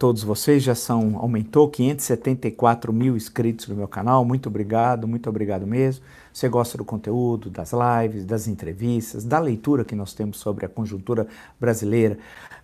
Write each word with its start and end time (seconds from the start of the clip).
todos 0.00 0.22
vocês, 0.22 0.62
já 0.62 0.74
são, 0.74 1.18
aumentou 1.18 1.68
574 1.68 2.90
mil 2.90 3.18
inscritos 3.18 3.68
no 3.68 3.76
meu 3.76 3.86
canal, 3.86 4.24
muito 4.24 4.48
obrigado, 4.48 5.06
muito 5.06 5.28
obrigado 5.28 5.66
mesmo. 5.66 6.02
Você 6.32 6.48
gosta 6.48 6.78
do 6.78 6.86
conteúdo, 6.86 7.50
das 7.50 7.72
lives, 7.72 8.24
das 8.24 8.48
entrevistas, 8.48 9.24
da 9.24 9.38
leitura 9.38 9.84
que 9.84 9.94
nós 9.94 10.14
temos 10.14 10.38
sobre 10.38 10.64
a 10.64 10.70
conjuntura 10.70 11.26
brasileira, 11.60 12.16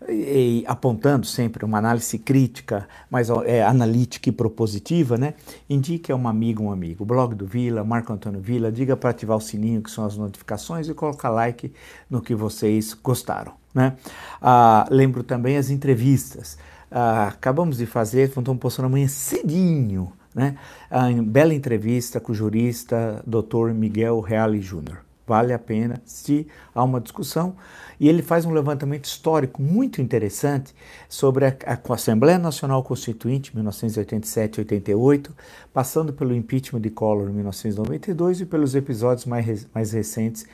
e, 0.08 0.62
e 0.62 0.64
apontando 0.66 1.26
sempre 1.26 1.62
uma 1.62 1.76
análise 1.76 2.18
crítica, 2.18 2.88
mas 3.10 3.28
é, 3.44 3.62
analítica 3.62 4.30
e 4.30 4.32
propositiva, 4.32 5.18
né? 5.18 5.34
Indique 5.68 6.10
a 6.10 6.16
um 6.16 6.26
amigo, 6.26 6.62
um 6.62 6.72
amigo. 6.72 7.04
Blog 7.04 7.34
do 7.34 7.44
Vila, 7.44 7.84
Marco 7.84 8.14
Antônio 8.14 8.40
Vila, 8.40 8.72
diga 8.72 8.96
para 8.96 9.10
ativar 9.10 9.36
o 9.36 9.42
sininho, 9.42 9.82
que 9.82 9.90
são 9.90 10.06
as 10.06 10.16
notificações, 10.16 10.88
e 10.88 10.94
colocar 10.94 11.28
like 11.28 11.70
no 12.08 12.22
que 12.22 12.34
vocês 12.34 12.94
gostaram. 12.94 13.52
Né? 13.74 13.94
Ah, 14.40 14.86
lembro 14.90 15.22
também 15.22 15.58
as 15.58 15.68
entrevistas. 15.68 16.56
Ah, 16.90 17.28
acabamos 17.28 17.78
de 17.78 17.86
fazer, 17.86 18.28
estamos 18.28 18.58
postando 18.58 18.86
amanhã 18.86 19.08
cedinho, 19.08 20.12
né? 20.34 20.56
A 20.90 21.10
bela 21.10 21.54
entrevista 21.54 22.20
com 22.20 22.32
o 22.32 22.34
jurista 22.34 23.22
Dr. 23.26 23.72
Miguel 23.74 24.20
Reale 24.20 24.60
Júnior. 24.60 25.06
Vale 25.26 25.52
a 25.52 25.58
pena 25.58 26.00
se 26.04 26.46
há 26.72 26.84
uma 26.84 27.00
discussão. 27.00 27.56
E 27.98 28.08
ele 28.08 28.22
faz 28.22 28.44
um 28.44 28.52
levantamento 28.52 29.06
histórico 29.06 29.60
muito 29.60 30.00
interessante 30.00 30.72
sobre 31.08 31.46
a, 31.46 31.56
a 31.66 31.94
Assembleia 31.94 32.38
Nacional 32.38 32.82
Constituinte, 32.84 33.50
1987-88, 33.56 35.30
passando 35.72 36.12
pelo 36.12 36.34
impeachment 36.34 36.80
de 36.80 36.90
Collor 36.90 37.30
em 37.30 37.32
1992 37.32 38.42
e 38.42 38.46
pelos 38.46 38.74
episódios 38.74 39.24
mais, 39.24 39.66
mais 39.74 39.92
recentes 39.92 40.46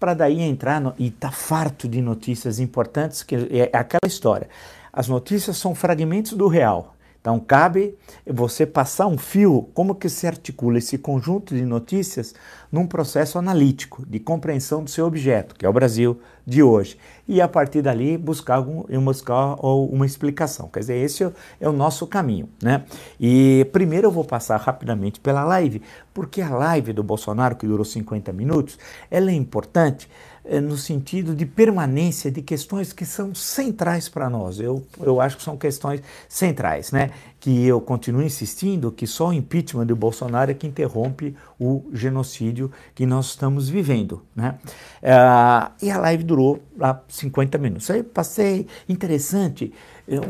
para 0.00 0.14
daí 0.14 0.40
entrar, 0.40 0.80
no, 0.80 0.94
e 0.98 1.08
está 1.08 1.30
farto 1.30 1.86
de 1.86 2.00
notícias 2.00 2.58
importantes, 2.58 3.22
que 3.22 3.34
é 3.34 3.70
aquela 3.76 4.06
história. 4.06 4.48
As 4.96 5.08
notícias 5.08 5.56
são 5.56 5.74
fragmentos 5.74 6.34
do 6.34 6.46
real. 6.46 6.94
Então 7.20 7.40
cabe 7.40 7.96
você 8.26 8.66
passar 8.66 9.06
um 9.06 9.16
fio, 9.16 9.70
como 9.72 9.94
que 9.94 10.10
se 10.10 10.26
articula 10.26 10.76
esse 10.76 10.98
conjunto 10.98 11.54
de 11.54 11.64
notícias 11.64 12.34
num 12.70 12.86
processo 12.86 13.38
analítico 13.38 14.04
de 14.06 14.20
compreensão 14.20 14.84
do 14.84 14.90
seu 14.90 15.06
objeto, 15.06 15.54
que 15.54 15.64
é 15.64 15.68
o 15.68 15.72
Brasil 15.72 16.20
de 16.46 16.62
hoje, 16.62 16.98
e 17.26 17.40
a 17.40 17.48
partir 17.48 17.80
dali 17.80 18.18
buscar, 18.18 18.56
algum, 18.56 18.84
buscar 19.02 19.54
uma 19.64 20.04
explicação. 20.04 20.68
Quer 20.68 20.80
dizer, 20.80 20.96
esse 20.98 21.24
é 21.58 21.66
o 21.66 21.72
nosso 21.72 22.06
caminho, 22.06 22.46
né? 22.62 22.84
E 23.18 23.66
primeiro 23.72 24.08
eu 24.08 24.12
vou 24.12 24.24
passar 24.24 24.58
rapidamente 24.58 25.18
pela 25.18 25.42
live, 25.44 25.80
porque 26.12 26.42
a 26.42 26.50
live 26.50 26.92
do 26.92 27.02
Bolsonaro, 27.02 27.56
que 27.56 27.66
durou 27.66 27.86
50 27.86 28.34
minutos, 28.34 28.78
ela 29.10 29.30
é 29.30 29.34
importante 29.34 30.10
no 30.60 30.76
sentido 30.76 31.34
de 31.34 31.46
permanência 31.46 32.30
de 32.30 32.42
questões 32.42 32.92
que 32.92 33.06
são 33.06 33.34
centrais 33.34 34.08
para 34.08 34.28
nós. 34.28 34.60
Eu, 34.60 34.84
eu 35.00 35.20
acho 35.20 35.38
que 35.38 35.42
são 35.42 35.56
questões 35.56 36.02
centrais, 36.28 36.92
né? 36.92 37.10
Que 37.40 37.66
eu 37.66 37.80
continuo 37.80 38.22
insistindo 38.22 38.92
que 38.92 39.06
só 39.06 39.28
o 39.28 39.32
impeachment 39.32 39.86
do 39.86 39.96
Bolsonaro 39.96 40.50
é 40.50 40.54
que 40.54 40.66
interrompe 40.66 41.34
o 41.58 41.84
genocídio 41.92 42.70
que 42.94 43.06
nós 43.06 43.26
estamos 43.26 43.68
vivendo, 43.68 44.22
né? 44.36 44.58
É, 45.02 45.14
e 45.82 45.90
a 45.90 45.98
live 45.98 46.24
durou 46.24 46.60
lá 46.76 47.02
50 47.08 47.56
minutos. 47.56 47.90
Aí 47.90 48.02
passei 48.02 48.66
interessante. 48.86 49.72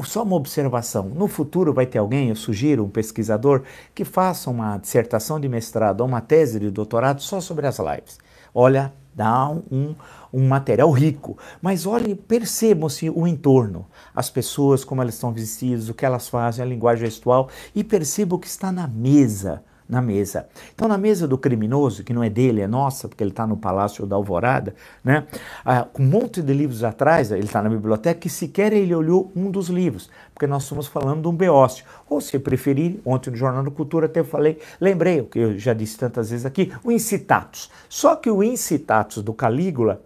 Só 0.05 0.23
uma 0.23 0.37
observação: 0.37 1.09
no 1.09 1.27
futuro 1.27 1.73
vai 1.73 1.87
ter 1.87 1.99
alguém, 1.99 2.29
eu 2.29 2.37
sugiro, 2.37 2.85
um 2.85 2.89
pesquisador, 2.89 3.63
que 3.93 4.05
faça 4.05 4.49
uma 4.49 4.79
dissertação 4.79 5.41
de 5.41 5.49
mestrado 5.49 6.03
ou 6.03 6.07
uma 6.07 6.21
tese 6.21 6.61
de 6.61 6.71
doutorado 6.71 7.21
só 7.21 7.41
sobre 7.41 7.67
as 7.67 7.79
lives. 7.79 8.19
Olha, 8.55 8.93
dá 9.15 9.49
um, 9.49 9.95
um 10.33 10.47
material 10.49 10.91
rico. 10.91 11.39
Mas 11.63 11.87
olhem, 11.87 12.15
percebam-se 12.15 13.09
o 13.11 13.27
entorno, 13.27 13.87
as 14.15 14.31
pessoas, 14.31 14.85
como 14.85 15.01
elas 15.03 15.15
estão 15.15 15.33
vestidas, 15.33 15.89
o 15.89 15.95
que 15.95 16.05
elas 16.05 16.29
fazem, 16.29 16.65
a 16.65 16.67
linguagem 16.67 17.07
gestual, 17.07 17.49
e 17.75 17.85
percebam 17.85 18.37
o 18.37 18.41
que 18.41 18.47
está 18.47 18.73
na 18.73 18.87
mesa 18.87 19.63
na 19.89 20.01
mesa. 20.01 20.47
Então, 20.75 20.89
na 20.89 20.97
mesa 20.97 21.29
do 21.29 21.37
criminoso, 21.37 22.03
que 22.05 22.13
não 22.13 22.23
é 22.23 22.31
dele, 22.31 22.61
é 22.61 22.67
nossa, 22.67 23.09
porque 23.09 23.23
ele 23.23 23.31
está 23.31 23.47
no 23.47 23.57
Palácio 23.57 24.07
da 24.07 24.17
Alvorada, 24.17 24.75
né? 25.03 25.27
Ah, 25.65 25.87
um 25.99 26.05
monte 26.05 26.41
de 26.41 26.53
livros 26.53 26.83
atrás, 26.83 27.31
ele 27.31 27.45
está 27.45 27.63
na 27.63 27.69
biblioteca, 27.69 28.19
que 28.19 28.29
sequer 28.29 28.73
ele 28.73 28.95
olhou 28.95 29.31
um 29.37 29.51
dos 29.51 29.69
livros, 29.69 30.11
porque 30.33 30.47
nós 30.47 30.63
estamos 30.63 30.87
falando 30.87 31.23
de 31.23 31.29
um 31.29 31.35
beócio. 31.35 31.85
Ou, 32.09 32.21
se 32.21 32.39
preferir, 32.39 33.01
ontem 33.05 33.31
no 33.31 33.37
Jornal 33.37 33.63
da 33.63 33.71
Cultura 33.71 34.07
até 34.07 34.25
falei, 34.25 34.59
lembrei, 34.81 35.21
o 35.21 35.27
que 35.27 35.39
eu 35.39 35.59
já 35.59 35.75
disse 35.75 35.99
tantas 35.99 36.31
vezes 36.31 36.47
aqui, 36.47 36.73
o 36.83 36.91
Incitatus. 36.91 37.71
Só 37.89 38.17
que 38.17 38.31
o 38.31 38.43
Incitatus 38.43 39.23
do 39.23 39.33
Calígula 39.33 40.03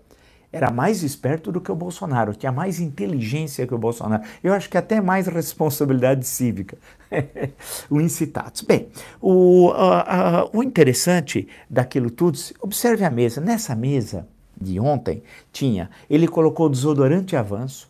era 0.52 0.70
mais 0.70 1.02
esperto 1.02 1.52
do 1.52 1.60
que 1.60 1.70
o 1.70 1.74
Bolsonaro, 1.74 2.34
tinha 2.34 2.50
mais 2.50 2.80
inteligência 2.80 3.66
que 3.66 3.74
o 3.74 3.78
Bolsonaro. 3.78 4.22
Eu 4.42 4.52
acho 4.52 4.68
que 4.68 4.78
até 4.78 5.00
mais 5.00 5.26
responsabilidade 5.26 6.26
cívica. 6.26 6.78
o 7.90 8.00
incitatus. 8.00 8.62
Bem, 8.62 8.88
o, 9.20 9.70
o 10.52 10.62
interessante 10.62 11.48
daquilo 11.68 12.10
tudo, 12.10 12.38
observe 12.60 13.04
a 13.04 13.10
mesa. 13.10 13.40
Nessa 13.40 13.74
mesa 13.74 14.26
de 14.60 14.80
ontem 14.80 15.22
tinha, 15.52 15.90
ele 16.08 16.26
colocou 16.26 16.68
desodorante 16.68 17.36
avanço, 17.36 17.88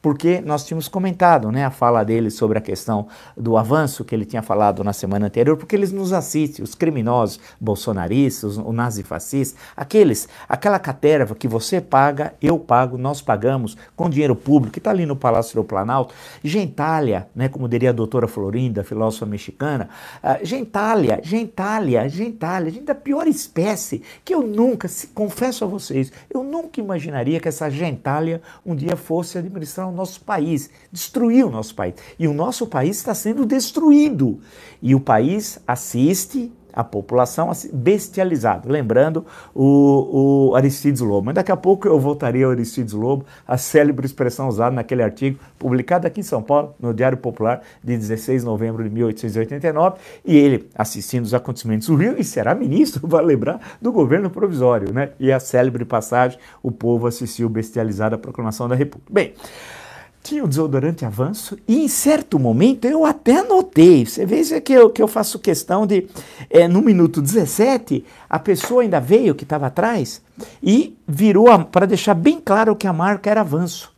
porque 0.00 0.40
nós 0.40 0.64
tínhamos 0.64 0.88
comentado 0.88 1.50
né, 1.50 1.64
a 1.64 1.70
fala 1.70 2.04
dele 2.04 2.30
sobre 2.30 2.58
a 2.58 2.60
questão 2.60 3.08
do 3.36 3.56
avanço 3.56 4.04
que 4.04 4.14
ele 4.14 4.24
tinha 4.24 4.42
falado 4.42 4.84
na 4.84 4.92
semana 4.92 5.26
anterior, 5.26 5.56
porque 5.56 5.74
eles 5.74 5.92
nos 5.92 6.12
assistem, 6.12 6.64
os 6.64 6.74
criminosos 6.74 7.40
bolsonaristas, 7.60 8.56
o 8.56 8.72
nazifascista, 8.72 9.58
aqueles, 9.76 10.28
aquela 10.48 10.78
caterva 10.78 11.34
que 11.34 11.48
você 11.48 11.80
paga, 11.80 12.34
eu 12.40 12.58
pago, 12.58 12.96
nós 12.96 13.20
pagamos 13.20 13.76
com 13.96 14.08
dinheiro 14.08 14.36
público, 14.36 14.72
que 14.74 14.78
está 14.78 14.90
ali 14.90 15.04
no 15.04 15.16
Palácio 15.16 15.56
do 15.56 15.64
Planalto, 15.64 16.14
gentalha, 16.42 17.28
né, 17.34 17.48
como 17.48 17.68
diria 17.68 17.90
a 17.90 17.92
doutora 17.92 18.28
Florinda, 18.28 18.84
filósofa 18.84 19.26
mexicana, 19.26 19.88
uh, 20.22 20.44
gentalha, 20.44 21.20
gentalha, 21.22 22.08
gentalha, 22.08 22.70
gente 22.70 22.84
da 22.84 22.94
pior 22.94 23.26
espécie, 23.26 24.02
que 24.24 24.34
eu 24.34 24.42
nunca, 24.42 24.86
se, 24.86 25.08
confesso 25.08 25.64
a 25.64 25.66
vocês, 25.66 26.12
eu 26.32 26.44
nunca 26.44 26.80
imaginaria 26.80 27.40
que 27.40 27.48
essa 27.48 27.68
gentalha 27.68 28.40
um 28.64 28.76
dia 28.76 28.96
fosse 28.96 29.38
administrar 29.38 29.87
nosso 29.92 30.20
país, 30.20 30.70
destruir 30.92 31.44
o 31.44 31.50
nosso 31.50 31.74
país. 31.74 31.94
E 32.18 32.26
o 32.28 32.34
nosso 32.34 32.66
país 32.66 32.96
está 32.96 33.14
sendo 33.14 33.44
destruído. 33.44 34.40
E 34.80 34.94
o 34.94 35.00
país 35.00 35.58
assiste 35.66 36.52
a 36.78 36.84
população 36.84 37.50
bestializada. 37.72 38.70
Lembrando 38.70 39.26
o, 39.52 40.50
o, 40.50 40.54
Aristides 40.54 41.00
Lobo. 41.00 41.26
Mas 41.26 41.34
daqui 41.34 41.50
a 41.50 41.56
pouco 41.56 41.88
eu 41.88 41.98
voltaria 41.98 42.44
ao 42.46 42.52
Aristides 42.52 42.92
Lobo, 42.92 43.24
a 43.46 43.58
célebre 43.58 44.06
expressão 44.06 44.46
usada 44.46 44.70
naquele 44.70 45.02
artigo 45.02 45.40
publicado 45.58 46.06
aqui 46.06 46.20
em 46.20 46.22
São 46.22 46.40
Paulo, 46.40 46.76
no 46.78 46.94
Diário 46.94 47.18
Popular, 47.18 47.62
de 47.82 47.96
16 47.96 48.42
de 48.42 48.46
novembro 48.46 48.84
de 48.84 48.90
1889, 48.90 49.98
e 50.24 50.36
ele 50.36 50.68
assistindo 50.72 51.24
os 51.24 51.34
acontecimentos 51.34 51.88
do 51.88 51.96
Rio 51.96 52.14
e 52.16 52.22
será 52.22 52.54
ministro, 52.54 53.06
vai 53.08 53.24
lembrar, 53.24 53.60
do 53.82 53.90
governo 53.90 54.30
provisório, 54.30 54.92
né? 54.92 55.10
E 55.18 55.32
a 55.32 55.40
célebre 55.40 55.84
passagem, 55.84 56.38
o 56.62 56.70
povo 56.70 57.08
assistiu 57.08 57.48
bestializado 57.48 58.14
à 58.14 58.18
proclamação 58.18 58.68
da 58.68 58.76
República. 58.76 59.12
Bem, 59.12 59.34
tinha 60.28 60.44
o 60.44 60.48
desodorante 60.48 61.06
avanço 61.06 61.56
e 61.66 61.82
em 61.82 61.88
certo 61.88 62.38
momento 62.38 62.84
eu 62.84 63.06
até 63.06 63.42
notei, 63.42 64.04
você 64.04 64.26
veja 64.26 64.60
que 64.60 64.74
eu, 64.74 64.90
que 64.90 65.02
eu 65.02 65.08
faço 65.08 65.38
questão 65.38 65.86
de, 65.86 66.06
é, 66.50 66.68
no 66.68 66.82
minuto 66.82 67.22
17, 67.22 68.04
a 68.28 68.38
pessoa 68.38 68.82
ainda 68.82 69.00
veio 69.00 69.34
que 69.34 69.44
estava 69.44 69.68
atrás 69.68 70.20
e 70.62 70.94
virou 71.06 71.46
para 71.64 71.86
deixar 71.86 72.12
bem 72.12 72.42
claro 72.44 72.76
que 72.76 72.86
a 72.86 72.92
marca 72.92 73.30
era 73.30 73.40
avanço. 73.40 73.90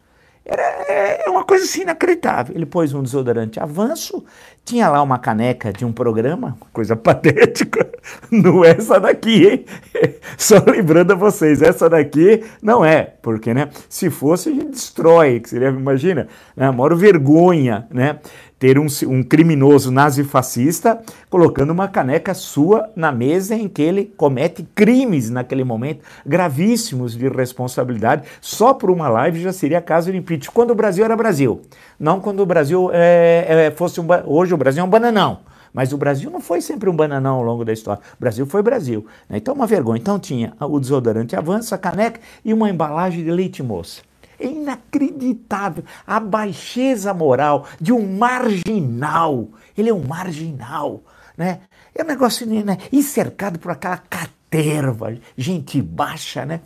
Era 0.45 0.63
é, 0.63 1.27
é 1.27 1.31
uma 1.31 1.45
coisa 1.45 1.65
assim 1.65 1.83
inacreditável. 1.83 2.55
Ele 2.55 2.67
pôs 2.67 2.95
um 2.95 3.03
desodorante 3.03 3.59
avanço, 3.59 4.25
tinha 4.65 4.89
lá 4.89 5.03
uma 5.03 5.19
caneca 5.19 5.73
de 5.73 5.85
um 5.85 5.93
programa, 5.93 6.57
coisa 6.73 6.95
patética. 6.97 7.90
Não 8.31 8.65
é 8.65 8.71
essa 8.71 8.99
daqui, 8.99 9.47
hein? 9.47 9.65
Só 10.37 10.57
lembrando 10.67 11.13
a 11.13 11.17
vocês, 11.17 11.63
essa 11.63 11.89
daqui 11.89 12.43
não 12.63 12.85
é, 12.85 13.15
porque, 13.23 13.53
né? 13.53 13.69
Se 13.89 14.11
fosse, 14.11 14.49
a 14.49 14.53
gente 14.53 14.71
destrói, 14.71 15.41
que 15.41 15.49
seria, 15.49 15.69
imagina, 15.69 16.29
né? 16.57 16.67
A 16.67 16.73
maior 16.73 16.95
vergonha, 16.95 17.87
né? 17.91 18.19
ter 18.61 18.79
um, 18.79 18.87
um 19.09 19.23
criminoso 19.23 19.91
nazifascista 19.91 21.01
colocando 21.31 21.71
uma 21.71 21.89
caneca 21.89 22.35
sua 22.35 22.91
na 22.95 23.11
mesa 23.11 23.55
em 23.55 23.67
que 23.67 23.81
ele 23.81 24.13
comete 24.19 24.63
crimes 24.75 25.31
naquele 25.31 25.65
momento, 25.65 26.05
gravíssimos 26.27 27.17
de 27.17 27.27
responsabilidade. 27.27 28.29
Só 28.39 28.75
por 28.75 28.91
uma 28.91 29.09
live 29.09 29.41
já 29.41 29.51
seria 29.51 29.81
caso 29.81 30.13
de 30.13 30.19
impeachment. 30.19 30.53
Quando 30.53 30.73
o 30.73 30.75
Brasil 30.75 31.03
era 31.03 31.17
Brasil. 31.17 31.63
Não 31.99 32.21
quando 32.21 32.41
o 32.41 32.47
Brasil 32.47 32.91
é, 32.93 33.47
é, 33.49 33.71
fosse 33.71 33.99
um. 33.99 34.07
Hoje 34.27 34.53
o 34.53 34.59
Brasil 34.59 34.83
é 34.83 34.85
um 34.85 34.91
bananão. 34.91 35.39
Mas 35.73 35.93
o 35.93 35.99
Brasil 35.99 36.31
não 36.31 36.41
foi 36.41 36.61
sempre 36.61 36.89
um 36.89 36.97
bananão 36.97 37.37
ao 37.37 37.43
longo 37.43 37.65
da 37.65 37.73
história. 37.73 38.03
O 38.15 38.21
Brasil 38.21 38.47
foi 38.47 38.63
Brasil. 38.63 39.07
Né? 39.29 39.39
Então, 39.39 39.55
uma 39.55 39.67
vergonha. 39.67 40.01
Então, 40.01 40.19
tinha 40.19 40.55
o 40.61 40.79
desodorante 40.79 41.37
avança, 41.37 41.75
a 41.75 41.79
caneca 41.79 42.21
e 42.45 42.53
uma 42.53 42.69
embalagem 42.71 43.25
de 43.25 43.31
leite 43.31 43.63
moça. 43.63 44.03
É 44.39 44.47
inacreditável 44.47 45.85
a 46.07 46.19
baixeza 46.19 47.13
moral 47.13 47.67
de 47.79 47.93
um 47.93 48.17
marginal. 48.17 49.49
Ele 49.77 49.91
é 49.91 49.95
um 49.95 50.03
marginal, 50.03 51.03
né? 51.37 51.61
É 51.95 52.03
um 52.03 52.07
negócio 52.07 52.47
né? 52.47 52.79
e 52.91 53.03
cercado 53.03 53.59
por 53.59 53.73
aquela 53.73 53.99
caterva, 53.99 55.15
gente 55.37 55.83
baixa, 55.83 56.47
né? 56.47 56.61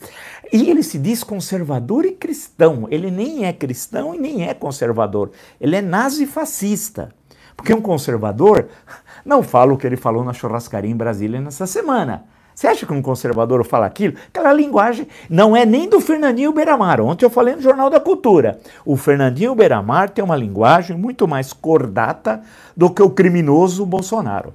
E 0.53 0.71
ele 0.71 0.83
se 0.83 0.99
diz 0.99 1.25
conservador 1.25 2.05
e 2.05 2.13
cristão. 2.13 2.87
Ele 2.91 3.11
nem 3.11 3.45
é 3.45 3.53
cristão 3.53 4.15
e 4.15 4.19
nem 4.19 4.47
é 4.47 4.55
conservador. 4.55 5.33
Ele 5.61 5.75
é 5.75 5.83
nazi-fascista. 5.83 7.13
Porque 7.57 7.75
um 7.75 7.81
conservador 7.81 8.67
não 9.25 9.43
fala 9.43 9.73
o 9.73 9.77
que 9.77 9.87
ele 9.87 9.97
falou 9.97 10.25
na 10.25 10.33
churrascaria 10.33 10.91
em 10.91 10.97
Brasília 10.97 11.41
nessa 11.41 11.67
semana. 11.67 12.25
Você 12.55 12.69
acha 12.69 12.87
que 12.87 12.93
um 12.93 13.03
conservador 13.03 13.65
fala 13.65 13.87
aquilo? 13.87 14.15
Aquela 14.29 14.53
linguagem 14.53 15.09
não 15.29 15.57
é 15.57 15.67
nem 15.67 15.89
do 15.89 16.01
Fernandinho 16.01 16.53
Beiramar. 16.53 17.01
Ontem 17.01 17.25
eu 17.25 17.31
falei 17.31 17.57
no 17.57 17.61
Jornal 17.61 17.91
da 17.91 17.99
Cultura. 17.99 18.61
O 18.87 18.97
Fernandinho 18.97 19.55
Beiramar 19.57 20.11
tem 20.11 20.25
uma 20.25 20.37
linguagem 20.37 20.97
muito 20.97 21.27
mais 21.27 21.53
cordata 21.53 22.43
do 22.77 22.91
que 22.91 23.03
o 23.03 23.11
criminoso 23.11 23.85
Bolsonaro. 23.85 24.55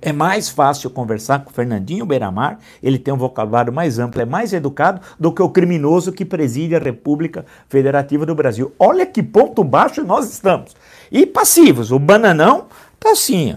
É 0.00 0.12
mais 0.12 0.48
fácil 0.48 0.90
conversar 0.90 1.44
com 1.44 1.50
o 1.50 1.52
Fernandinho 1.52 2.06
Beiramar, 2.06 2.58
ele 2.82 2.98
tem 2.98 3.12
um 3.12 3.18
vocabulário 3.18 3.72
mais 3.72 3.98
amplo, 3.98 4.20
é 4.20 4.24
mais 4.24 4.52
educado 4.52 5.00
do 5.18 5.32
que 5.32 5.42
o 5.42 5.48
criminoso 5.48 6.12
que 6.12 6.24
preside 6.24 6.76
a 6.76 6.80
República 6.80 7.44
Federativa 7.68 8.26
do 8.26 8.34
Brasil. 8.34 8.72
Olha 8.78 9.06
que 9.06 9.22
ponto 9.22 9.64
baixo 9.64 10.04
nós 10.04 10.30
estamos. 10.30 10.76
E 11.10 11.26
passivos, 11.26 11.90
o 11.90 11.98
bananão 11.98 12.66
tá 12.98 13.10
assim. 13.10 13.56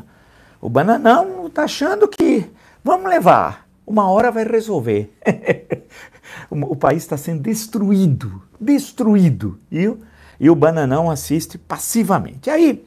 O 0.61 0.69
bananão 0.69 1.49
tá 1.49 1.63
achando 1.63 2.07
que 2.07 2.49
Vamos 2.83 3.09
levar. 3.09 3.67
Uma 3.85 4.09
hora 4.09 4.31
vai 4.31 4.45
resolver. 4.45 5.13
o 6.49 6.75
país 6.75 7.03
está 7.03 7.17
sendo 7.17 7.41
destruído, 7.41 8.41
destruído. 8.59 9.59
E, 9.71 9.91
e 10.39 10.49
o 10.49 10.55
bananão 10.55 11.11
assiste 11.11 11.57
passivamente. 11.57 12.49
Aí 12.49 12.85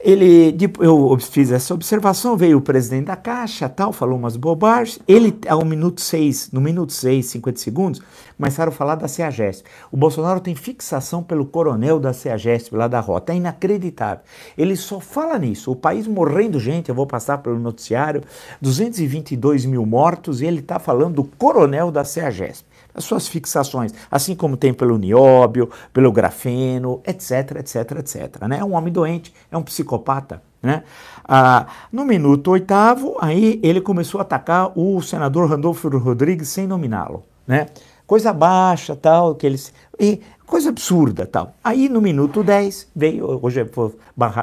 ele, 0.00 0.56
eu 0.78 1.18
fiz 1.18 1.50
essa 1.50 1.74
observação, 1.74 2.36
veio 2.36 2.58
o 2.58 2.62
presidente 2.62 3.06
da 3.06 3.16
Caixa, 3.16 3.68
tal, 3.68 3.92
falou 3.92 4.16
umas 4.16 4.36
bobagens. 4.36 5.00
Ele, 5.08 5.36
ao 5.48 5.64
minuto 5.64 6.00
6, 6.00 6.50
no 6.52 6.60
minuto 6.60 6.92
6, 6.92 7.26
50 7.26 7.58
segundos, 7.58 8.02
começaram 8.36 8.70
a 8.70 8.74
falar 8.74 8.94
da 8.94 9.08
CEAGESP. 9.08 9.68
O 9.90 9.96
Bolsonaro 9.96 10.38
tem 10.38 10.54
fixação 10.54 11.20
pelo 11.20 11.44
coronel 11.44 11.98
da 11.98 12.12
CEAGESP 12.12 12.76
lá 12.76 12.86
da 12.86 13.00
rota, 13.00 13.32
é 13.32 13.36
inacreditável. 13.36 14.22
Ele 14.56 14.76
só 14.76 15.00
fala 15.00 15.36
nisso, 15.36 15.72
o 15.72 15.76
país 15.76 16.06
morrendo 16.06 16.60
gente, 16.60 16.88
eu 16.88 16.94
vou 16.94 17.06
passar 17.06 17.38
pelo 17.38 17.58
noticiário, 17.58 18.22
222 18.62 19.64
mil 19.64 19.84
mortos, 19.84 20.40
e 20.40 20.46
ele 20.46 20.60
está 20.60 20.78
falando 20.78 21.16
do 21.16 21.24
coronel 21.24 21.90
da 21.90 22.04
CEAGESP 22.04 22.68
as 22.94 23.04
suas 23.04 23.28
fixações, 23.28 23.92
assim 24.10 24.34
como 24.34 24.56
tem 24.56 24.74
pelo 24.74 24.98
nióbio, 24.98 25.70
pelo 25.92 26.10
grafeno, 26.10 27.00
etc, 27.06 27.56
etc, 27.60 27.98
etc. 27.98 28.48
Né? 28.48 28.58
É 28.58 28.64
um 28.64 28.74
homem 28.74 28.92
doente, 28.92 29.32
é 29.50 29.56
um 29.56 29.62
psicopata. 29.62 30.42
Né? 30.62 30.82
Ah, 31.24 31.66
no 31.92 32.04
minuto 32.04 32.50
oitavo, 32.50 33.16
aí 33.20 33.60
ele 33.62 33.80
começou 33.80 34.18
a 34.18 34.22
atacar 34.22 34.72
o 34.76 35.00
senador 35.00 35.48
Randolfo 35.48 35.88
Rodrigues 35.88 36.48
sem 36.48 36.66
nominá-lo. 36.66 37.22
Né? 37.46 37.66
Coisa 38.06 38.32
baixa, 38.32 38.96
tal, 38.96 39.34
que 39.34 39.46
eles. 39.46 39.72
E, 40.00 40.20
coisa 40.46 40.70
absurda, 40.70 41.26
tal. 41.26 41.54
Aí 41.62 41.88
no 41.88 42.00
minuto 42.00 42.42
10, 42.42 42.88
veio, 42.96 43.38
hoje 43.42 43.64
foi 43.66 43.92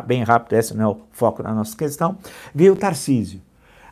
bem 0.05 0.24
rápido, 0.24 0.53
esse 0.53 0.75
não 0.75 0.86
é 0.86 0.88
o 0.88 0.98
foco 1.12 1.43
da 1.43 1.51
nossa 1.51 1.75
questão, 1.75 2.17
veio 2.53 2.74
o 2.74 2.75
Tarcísio. 2.75 3.41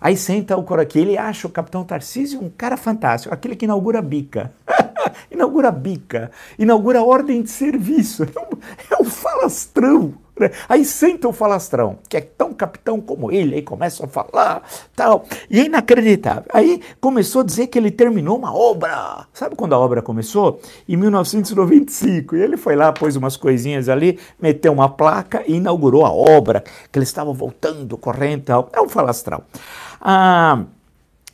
Aí 0.04 0.18
senta 0.18 0.58
o 0.58 0.64
aqui, 0.82 1.00
ele 1.00 1.18
acha 1.18 1.48
o 1.48 1.50
capitão 1.50 1.82
Tarcísio 1.86 2.44
um 2.44 2.50
cara 2.50 2.76
fantástico, 2.76 3.34
aquele 3.34 3.56
que 3.56 3.64
inaugura 3.64 4.00
a 4.00 4.02
bica. 4.02 4.52
inaugura 5.32 5.72
bica, 5.72 6.32
inaugura 6.58 7.04
ordem 7.04 7.42
de 7.42 7.50
serviço. 7.50 8.24
É 8.24 8.40
um, 8.40 8.96
é 8.96 9.02
um 9.02 9.06
falastrão. 9.06 10.14
Né? 10.40 10.50
Aí 10.68 10.84
senta 10.84 11.28
o 11.28 11.34
falastrão, 11.34 12.00
que 12.10 12.18
é 12.18 12.22
tão 12.22 12.54
capitão 12.54 13.00
como 13.00 13.32
ele, 13.32 13.56
aí 13.56 13.62
começa 13.62 14.06
a 14.06 14.08
falar, 14.08 14.64
tal, 14.96 15.26
e 15.50 15.60
é 15.60 15.66
inacreditável. 15.66 16.46
Aí 16.52 16.82
começou 17.00 17.42
a 17.42 17.44
dizer 17.44 17.68
que 17.68 17.78
ele 17.78 17.92
terminou 17.92 18.38
uma 18.38 18.56
obra. 18.56 19.28
Sabe 19.32 19.56
quando 19.56 19.74
a 19.74 19.80
obra 19.80 20.02
começou? 20.02 20.60
Em 20.90 20.98
1995. 20.98 22.36
E 22.36 22.42
ele 22.42 22.58
foi 22.58 22.76
lá, 22.76 22.92
pôs 22.92 23.16
umas 23.16 23.38
coisinhas 23.38 23.90
ali, 23.90 24.20
meteu 24.42 24.74
uma 24.74 24.90
placa 24.90 25.44
e 25.48 25.56
inaugurou 25.56 26.06
a 26.06 26.12
obra, 26.12 26.64
que 26.92 26.98
ele 26.98 27.04
estava 27.04 27.32
voltando, 27.32 27.98
correndo, 27.98 28.44
tal. 28.46 28.70
É 28.74 28.82
um 28.82 28.90
falastrão. 28.90 29.44
Ah, 30.02 30.64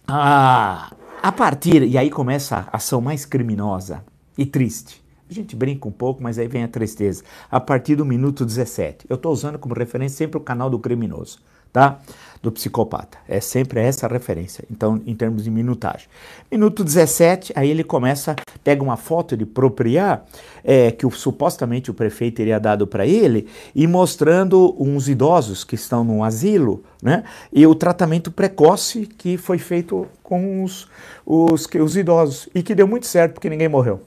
ah, 0.07 0.91
a 1.21 1.31
partir, 1.31 1.83
e 1.83 1.97
aí 1.97 2.09
começa 2.09 2.67
a 2.71 2.77
ação 2.77 3.01
mais 3.01 3.25
criminosa 3.25 4.03
e 4.37 4.45
triste. 4.45 5.03
A 5.29 5.33
gente 5.33 5.55
brinca 5.55 5.87
um 5.87 5.91
pouco, 5.91 6.23
mas 6.23 6.39
aí 6.39 6.47
vem 6.47 6.63
a 6.63 6.67
tristeza. 6.67 7.23
A 7.51 7.59
partir 7.59 7.95
do 7.95 8.05
minuto 8.05 8.45
17. 8.45 9.05
Eu 9.09 9.15
estou 9.15 9.31
usando 9.31 9.59
como 9.59 9.75
referência 9.75 10.17
sempre 10.17 10.37
o 10.37 10.41
canal 10.41 10.69
do 10.69 10.79
criminoso, 10.79 11.39
tá? 11.71 11.99
Do 12.41 12.51
psicopata. 12.51 13.17
É 13.27 13.41
sempre 13.41 13.81
essa 13.81 14.07
referência. 14.07 14.63
Então, 14.71 15.01
em 15.05 15.13
termos 15.13 15.43
de 15.43 15.51
minutagem. 15.51 16.07
Minuto 16.49 16.85
17, 16.85 17.51
aí 17.53 17.69
ele 17.69 17.83
começa, 17.83 18.35
pega 18.63 18.81
uma 18.81 18.95
foto 18.95 19.35
de 19.35 19.45
propriar, 19.45 20.25
é, 20.63 20.89
que 20.89 21.05
o, 21.05 21.11
supostamente 21.11 21.91
o 21.91 21.93
prefeito 21.93 22.37
teria 22.37 22.57
dado 22.57 22.87
para 22.87 23.05
ele, 23.05 23.49
e 23.75 23.85
mostrando 23.85 24.73
uns 24.79 25.09
idosos 25.09 25.65
que 25.65 25.75
estão 25.75 26.03
num 26.03 26.23
asilo, 26.23 26.81
né? 27.03 27.25
E 27.51 27.67
o 27.67 27.75
tratamento 27.75 28.31
precoce 28.31 29.05
que 29.05 29.35
foi 29.35 29.57
feito 29.57 30.07
com 30.23 30.63
os, 30.63 30.87
os, 31.25 31.67
os 31.67 31.97
idosos. 31.97 32.47
E 32.55 32.63
que 32.63 32.73
deu 32.73 32.87
muito 32.87 33.05
certo, 33.05 33.33
porque 33.33 33.49
ninguém 33.49 33.67
morreu. 33.67 34.01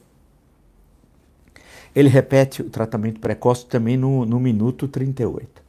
Ele 1.94 2.08
repete 2.08 2.62
o 2.62 2.70
tratamento 2.70 3.20
precoce 3.20 3.66
também 3.66 3.98
no, 3.98 4.24
no 4.24 4.40
minuto 4.40 4.88
38. 4.88 5.62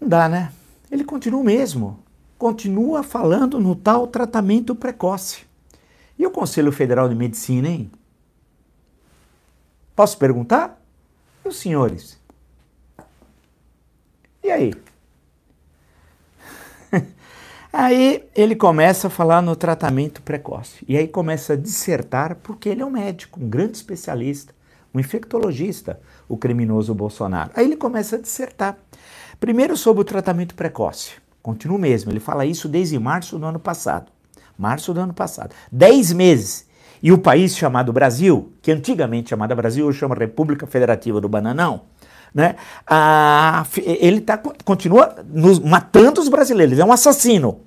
Não 0.00 0.08
dá, 0.08 0.28
né? 0.28 0.52
Ele 0.90 1.04
continua 1.04 1.40
o 1.40 1.44
mesmo. 1.44 1.98
Continua 2.38 3.02
falando 3.02 3.58
no 3.58 3.74
tal 3.74 4.06
tratamento 4.06 4.74
precoce. 4.74 5.44
E 6.18 6.26
o 6.26 6.30
Conselho 6.30 6.72
Federal 6.72 7.08
de 7.08 7.14
Medicina, 7.14 7.68
hein? 7.68 7.90
Posso 9.94 10.16
perguntar? 10.16 10.80
E 11.44 11.48
os 11.48 11.56
senhores? 11.56 12.18
E 14.42 14.50
aí? 14.50 14.72
Aí 17.72 18.24
ele 18.34 18.56
começa 18.56 19.08
a 19.08 19.10
falar 19.10 19.42
no 19.42 19.54
tratamento 19.54 20.22
precoce. 20.22 20.84
E 20.88 20.96
aí 20.96 21.06
começa 21.06 21.52
a 21.52 21.56
dissertar, 21.56 22.36
porque 22.36 22.68
ele 22.68 22.80
é 22.80 22.86
um 22.86 22.90
médico, 22.90 23.38
um 23.38 23.48
grande 23.48 23.76
especialista, 23.76 24.54
um 24.94 24.98
infectologista, 24.98 26.00
o 26.28 26.36
criminoso 26.36 26.94
Bolsonaro. 26.94 27.50
Aí 27.54 27.66
ele 27.66 27.76
começa 27.76 28.16
a 28.16 28.20
dissertar. 28.20 28.78
Primeiro 29.40 29.76
sobre 29.76 30.02
o 30.02 30.04
tratamento 30.04 30.54
precoce. 30.54 31.12
Continua 31.42 31.78
mesmo, 31.78 32.10
ele 32.10 32.20
fala 32.20 32.44
isso 32.44 32.68
desde 32.68 32.98
março 32.98 33.38
do 33.38 33.46
ano 33.46 33.58
passado. 33.58 34.10
Março 34.58 34.92
do 34.92 35.00
ano 35.00 35.14
passado. 35.14 35.54
Dez 35.70 36.12
meses. 36.12 36.66
E 37.00 37.12
o 37.12 37.18
país 37.18 37.56
chamado 37.56 37.92
Brasil, 37.92 38.52
que 38.60 38.72
antigamente 38.72 39.30
chamado 39.30 39.54
Brasil, 39.54 39.86
hoje 39.86 39.98
chama 39.98 40.16
República 40.16 40.66
Federativa 40.66 41.20
do 41.20 41.28
Bananão, 41.28 41.82
né? 42.34 42.56
Ah, 42.84 43.64
ele 43.76 44.20
tá, 44.20 44.36
continua 44.64 45.14
nos, 45.32 45.60
matando 45.60 46.20
os 46.20 46.28
brasileiros, 46.28 46.78
é 46.78 46.84
um 46.84 46.92
assassino. 46.92 47.60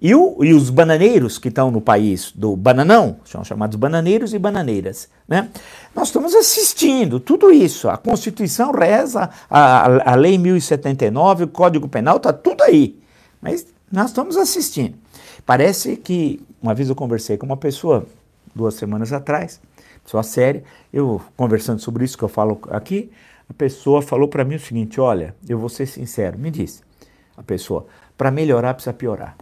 E, 0.00 0.14
o, 0.14 0.42
e 0.42 0.54
os 0.54 0.70
bananeiros 0.70 1.38
que 1.38 1.48
estão 1.48 1.70
no 1.70 1.80
país 1.80 2.32
do 2.32 2.56
bananão, 2.56 3.18
são 3.24 3.44
chamados 3.44 3.76
bananeiros 3.76 4.32
e 4.32 4.38
bananeiras, 4.38 5.08
né? 5.28 5.50
Nós 5.94 6.08
estamos 6.08 6.34
assistindo 6.34 7.20
tudo 7.20 7.52
isso. 7.52 7.88
A 7.88 7.98
Constituição 7.98 8.72
reza, 8.72 9.28
a, 9.50 10.12
a 10.12 10.14
Lei 10.14 10.38
1079, 10.38 11.44
o 11.44 11.48
Código 11.48 11.86
Penal, 11.86 12.16
está 12.16 12.32
tudo 12.32 12.62
aí. 12.62 12.98
Mas 13.42 13.66
nós 13.92 14.06
estamos 14.06 14.38
assistindo. 14.38 14.96
Parece 15.44 15.96
que, 15.96 16.40
uma 16.62 16.74
vez 16.74 16.88
eu 16.88 16.94
conversei 16.94 17.36
com 17.36 17.44
uma 17.44 17.56
pessoa, 17.56 18.06
duas 18.54 18.74
semanas 18.74 19.12
atrás, 19.12 19.60
pessoa 20.02 20.22
séria, 20.22 20.64
eu 20.92 21.20
conversando 21.36 21.80
sobre 21.80 22.04
isso 22.04 22.16
que 22.16 22.24
eu 22.24 22.28
falo 22.28 22.58
aqui, 22.70 23.10
a 23.48 23.52
pessoa 23.52 24.00
falou 24.00 24.28
para 24.28 24.44
mim 24.44 24.54
o 24.54 24.60
seguinte: 24.60 24.98
olha, 24.98 25.34
eu 25.46 25.58
vou 25.58 25.68
ser 25.68 25.86
sincero, 25.86 26.38
me 26.38 26.50
disse 26.50 26.82
a 27.36 27.42
pessoa, 27.42 27.86
para 28.16 28.30
melhorar 28.30 28.74
precisa 28.74 28.92
piorar. 28.92 29.36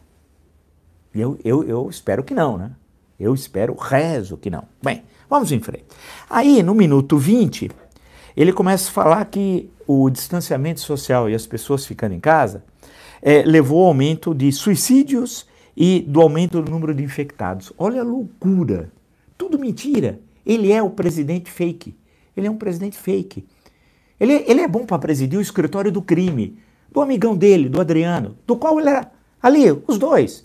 Eu, 1.21 1.39
eu, 1.45 1.65
eu 1.65 1.89
espero 1.91 2.23
que 2.23 2.35
não, 2.35 2.57
né? 2.57 2.73
Eu 3.19 3.35
espero, 3.35 3.75
rezo 3.75 4.37
que 4.37 4.49
não. 4.49 4.65
Bem, 4.83 5.03
vamos 5.29 5.51
em 5.51 5.61
frente. 5.61 5.87
Aí, 6.31 6.63
no 6.63 6.75
minuto 6.75 7.19
20, 7.19 7.71
ele 8.37 8.53
começa 8.53 8.89
a 8.89 8.93
falar 8.93 9.25
que 9.25 9.69
o 9.87 10.09
distanciamento 10.09 10.81
social 10.81 11.29
e 11.29 11.35
as 11.35 11.47
pessoas 11.47 11.85
ficando 11.85 12.15
em 12.15 12.21
casa 12.21 12.63
é, 13.21 13.43
levou 13.43 13.81
ao 13.81 13.89
aumento 13.89 14.35
de 14.35 14.53
suicídios 14.53 15.47
e 15.77 16.01
do 16.01 16.21
aumento 16.21 16.63
do 16.63 16.71
número 16.71 16.95
de 16.95 17.03
infectados. 17.03 17.73
Olha 17.77 18.01
a 18.01 18.05
loucura. 18.05 18.93
Tudo 19.37 19.59
mentira. 19.59 20.21
Ele 20.45 20.73
é 20.73 20.83
o 20.83 20.91
presidente 20.91 21.51
fake. 21.51 21.97
Ele 22.37 22.47
é 22.47 22.51
um 22.51 22.57
presidente 22.57 22.97
fake. 22.97 23.47
Ele, 24.21 24.45
ele 24.47 24.61
é 24.61 24.69
bom 24.69 24.85
para 24.85 24.99
presidir 24.99 25.39
o 25.39 25.43
escritório 25.43 25.93
do 25.93 26.03
crime, 26.03 26.59
do 26.91 27.01
amigão 27.01 27.37
dele, 27.37 27.69
do 27.69 27.81
Adriano, 27.81 28.37
do 28.47 28.57
qual 28.57 28.79
ele 28.81 28.89
era 28.89 29.11
ali, 29.43 29.71
os 29.87 29.99
dois. 29.99 30.43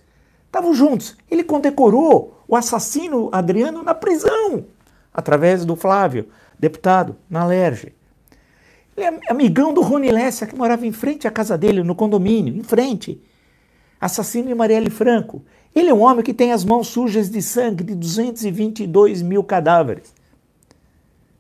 Estavam 0.54 0.72
juntos. 0.72 1.18
Ele 1.32 1.44
condecorou 1.44 2.40
o 2.48 2.56
assassino 2.56 3.28
Adriano 3.32 3.82
na 3.82 3.96
prisão, 3.96 4.64
através 5.12 5.66
do 5.66 5.76
Flávio, 5.76 6.30
deputado, 6.60 7.16
na 7.28 7.44
Lerge. 7.44 7.92
Ele 8.96 9.08
é 9.08 9.32
amigão 9.32 9.74
do 9.74 9.82
Rony 9.82 10.12
Lessa, 10.12 10.46
que 10.46 10.56
morava 10.56 10.86
em 10.86 10.92
frente 10.92 11.28
à 11.28 11.32
casa 11.32 11.58
dele, 11.58 11.82
no 11.82 11.96
condomínio, 11.96 12.56
em 12.56 12.62
frente. 12.62 13.20
Assassino 14.00 14.48
de 14.48 14.54
Marielle 14.54 14.92
Franco. 14.92 15.44
Ele 15.74 15.90
é 15.90 15.94
um 15.94 16.02
homem 16.02 16.24
que 16.24 16.36
tem 16.36 16.52
as 16.52 16.64
mãos 16.64 16.88
sujas 16.88 17.32
de 17.32 17.42
sangue 17.42 17.84
de 17.84 17.96
222 17.96 19.24
mil 19.24 19.44
cadáveres. 19.44 20.14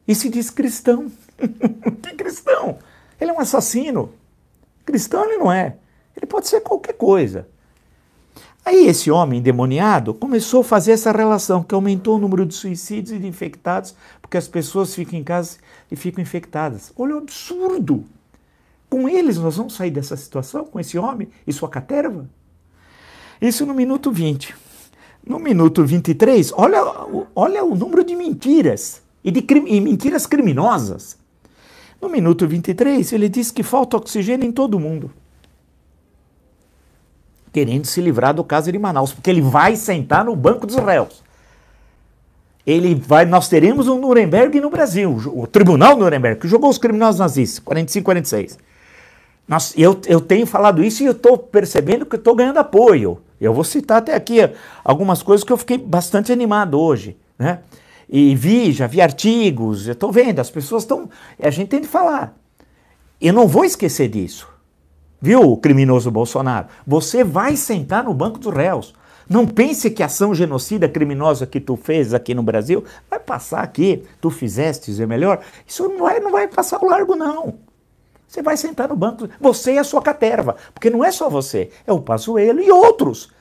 E 0.07 0.15
se 0.15 0.27
diz 0.27 0.49
cristão. 0.49 1.11
que 1.37 2.15
cristão? 2.17 2.79
Ele 3.21 3.29
é 3.29 3.33
um 3.35 3.39
assassino. 3.39 4.11
Cristão 4.83 5.23
ele 5.23 5.37
não 5.37 5.51
é. 5.51 5.75
Ele 6.17 6.25
pode 6.25 6.47
ser 6.47 6.61
qualquer 6.61 6.93
coisa. 6.93 7.52
Aí 8.65 8.87
esse 8.87 9.11
homem 9.11 9.39
endemoniado 9.39 10.13
começou 10.13 10.61
a 10.61 10.63
fazer 10.63 10.93
essa 10.93 11.11
relação, 11.11 11.61
que 11.61 11.75
aumentou 11.75 12.15
o 12.15 12.19
número 12.19 12.45
de 12.45 12.53
suicídios 12.53 13.11
e 13.11 13.19
de 13.19 13.27
infectados, 13.27 13.93
porque 14.21 14.37
as 14.37 14.47
pessoas 14.47 14.95
ficam 14.95 15.19
em 15.19 15.23
casa 15.23 15.57
e 15.91 15.95
ficam 15.97 16.21
infectadas. 16.21 16.93
Olha 16.95 17.15
o 17.15 17.17
absurdo! 17.17 18.05
Com 18.89 19.09
eles 19.09 19.37
nós 19.37 19.57
vamos 19.57 19.73
sair 19.73 19.91
dessa 19.91 20.15
situação, 20.15 20.65
com 20.65 20.79
esse 20.79 20.97
homem 20.97 21.27
e 21.45 21.51
sua 21.51 21.67
caterva? 21.67 22.29
Isso 23.41 23.65
no 23.65 23.73
minuto 23.73 24.11
20. 24.11 24.55
No 25.25 25.39
minuto 25.39 25.83
23, 25.83 26.53
olha, 26.55 26.81
olha 27.35 27.65
o 27.65 27.75
número 27.75 28.03
de 28.03 28.15
mentiras 28.15 29.01
e 29.23 29.31
de 29.31 29.45
e 29.67 29.81
mentiras 29.81 30.25
criminosas. 30.25 31.17
No 32.01 32.07
minuto 32.07 32.47
23, 32.47 33.11
ele 33.11 33.27
diz 33.27 33.51
que 33.51 33.63
falta 33.63 33.97
oxigênio 33.97 34.47
em 34.47 34.51
todo 34.51 34.79
mundo. 34.79 35.11
Querendo 37.53 37.85
se 37.85 38.01
livrar 38.01 38.33
do 38.33 38.43
caso 38.43 38.71
de 38.71 38.77
Manaus, 38.77 39.13
porque 39.13 39.29
ele 39.29 39.41
vai 39.41 39.77
sentar 39.77 40.25
no 40.25 40.35
banco 40.35 40.67
dos 40.67 40.75
réus. 40.75 41.23
Ele 42.65 42.95
vai, 42.95 43.25
nós 43.25 43.47
teremos 43.47 43.87
um 43.87 43.99
Nuremberg 43.99 44.59
no 44.59 44.69
Brasil, 44.69 45.15
o 45.33 45.45
Tribunal 45.45 45.97
Nuremberg, 45.97 46.39
que 46.39 46.47
jogou 46.47 46.69
os 46.69 46.77
criminosos 46.77 47.19
nazistas, 47.19 47.59
45, 47.59 48.03
46. 48.03 48.57
Nós, 49.47 49.73
eu, 49.77 49.99
eu 50.07 50.21
tenho 50.21 50.47
falado 50.47 50.83
isso 50.83 51.03
e 51.03 51.05
eu 51.05 51.11
estou 51.11 51.37
percebendo 51.37 52.05
que 52.05 52.15
estou 52.15 52.35
ganhando 52.35 52.57
apoio. 52.57 53.21
Eu 53.39 53.53
vou 53.53 53.63
citar 53.63 53.97
até 53.97 54.15
aqui 54.15 54.37
algumas 54.83 55.21
coisas 55.21 55.43
que 55.43 55.51
eu 55.51 55.57
fiquei 55.57 55.77
bastante 55.77 56.31
animado 56.31 56.79
hoje. 56.79 57.17
Né? 57.37 57.59
E 58.09 58.33
vi, 58.35 58.71
já 58.71 58.87
vi 58.87 59.01
artigos, 59.01 59.87
eu 59.87 59.93
estou 59.93 60.11
vendo, 60.11 60.39
as 60.39 60.49
pessoas 60.49 60.83
estão. 60.83 61.09
A 61.41 61.49
gente 61.49 61.67
tem 61.67 61.81
de 61.81 61.87
falar. 61.87 62.33
Eu 63.19 63.33
não 63.33 63.47
vou 63.47 63.65
esquecer 63.65 64.07
disso. 64.07 64.52
Viu, 65.23 65.55
criminoso 65.55 66.11
Bolsonaro? 66.11 66.67
Você 66.85 67.23
vai 67.23 67.55
sentar 67.55 68.03
no 68.03 68.13
banco 68.13 68.37
dos 68.37 68.53
réus. 68.53 68.93
Não 69.29 69.47
pense 69.47 69.89
que 69.89 70.03
a 70.03 70.07
ação 70.07 70.35
genocida 70.35 70.89
criminosa 70.89 71.47
que 71.47 71.61
tu 71.61 71.77
fez 71.77 72.13
aqui 72.13 72.35
no 72.35 72.43
Brasil 72.43 72.83
vai 73.09 73.21
passar 73.21 73.61
aqui, 73.61 74.03
tu 74.19 74.29
fizeste, 74.29 75.01
é 75.01 75.05
melhor. 75.05 75.39
Isso 75.65 75.87
não 75.87 75.99
vai, 75.99 76.19
não 76.19 76.29
vai 76.29 76.49
passar 76.49 76.83
o 76.83 76.89
largo, 76.89 77.15
não. 77.15 77.53
Você 78.27 78.41
vai 78.41 78.57
sentar 78.57 78.89
no 78.89 78.97
banco, 78.97 79.29
você 79.39 79.75
e 79.75 79.77
a 79.77 79.85
sua 79.85 80.01
caterva, 80.01 80.57
porque 80.73 80.89
não 80.89 81.05
é 81.05 81.09
só 81.09 81.29
você, 81.29 81.69
é 81.87 81.93
o 81.93 82.01
Pazuello 82.01 82.59
e 82.59 82.69
outros 82.69 83.31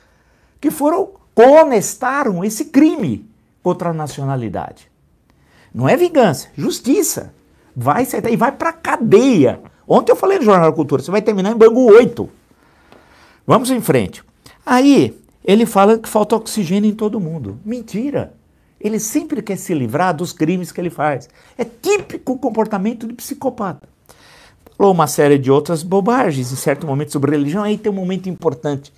que 0.61 0.71
foram, 0.71 1.09
conestaram 1.35 2.45
esse 2.45 2.63
crime 2.63 3.29
contra 3.61 3.89
a 3.89 3.93
nacionalidade. 3.93 4.89
Não 5.73 5.89
é 5.89 5.97
vingança, 5.97 6.47
justiça. 6.55 7.33
Vai 7.75 8.05
sentar 8.05 8.31
e 8.31 8.35
vai 8.35 8.51
para 8.51 8.73
cadeia. 8.73 9.59
Ontem 9.87 10.11
eu 10.11 10.15
falei 10.15 10.37
no 10.37 10.45
Jornal 10.45 10.69
da 10.69 10.75
Cultura, 10.75 11.01
você 11.01 11.11
vai 11.11 11.21
terminar 11.21 11.51
em 11.51 11.57
Bangu 11.57 11.91
8. 11.91 12.29
Vamos 13.45 13.69
em 13.69 13.81
frente. 13.81 14.23
Aí, 14.65 15.19
ele 15.43 15.65
fala 15.65 15.97
que 15.97 16.07
falta 16.07 16.35
oxigênio 16.35 16.89
em 16.89 16.95
todo 16.95 17.19
mundo. 17.19 17.59
Mentira. 17.65 18.33
Ele 18.79 18.99
sempre 18.99 19.41
quer 19.41 19.57
se 19.57 19.73
livrar 19.73 20.15
dos 20.15 20.31
crimes 20.31 20.71
que 20.71 20.79
ele 20.79 20.89
faz. 20.89 21.29
É 21.57 21.65
típico 21.65 22.37
comportamento 22.37 23.07
de 23.07 23.13
psicopata. 23.13 23.87
Falou 24.77 24.91
uma 24.91 25.07
série 25.07 25.37
de 25.37 25.51
outras 25.51 25.83
bobagens 25.83 26.51
em 26.51 26.55
certo 26.55 26.87
momento 26.87 27.11
sobre 27.11 27.31
religião. 27.31 27.63
Aí 27.63 27.77
tem 27.77 27.91
um 27.91 27.95
momento 27.95 28.27
importante 28.27 28.91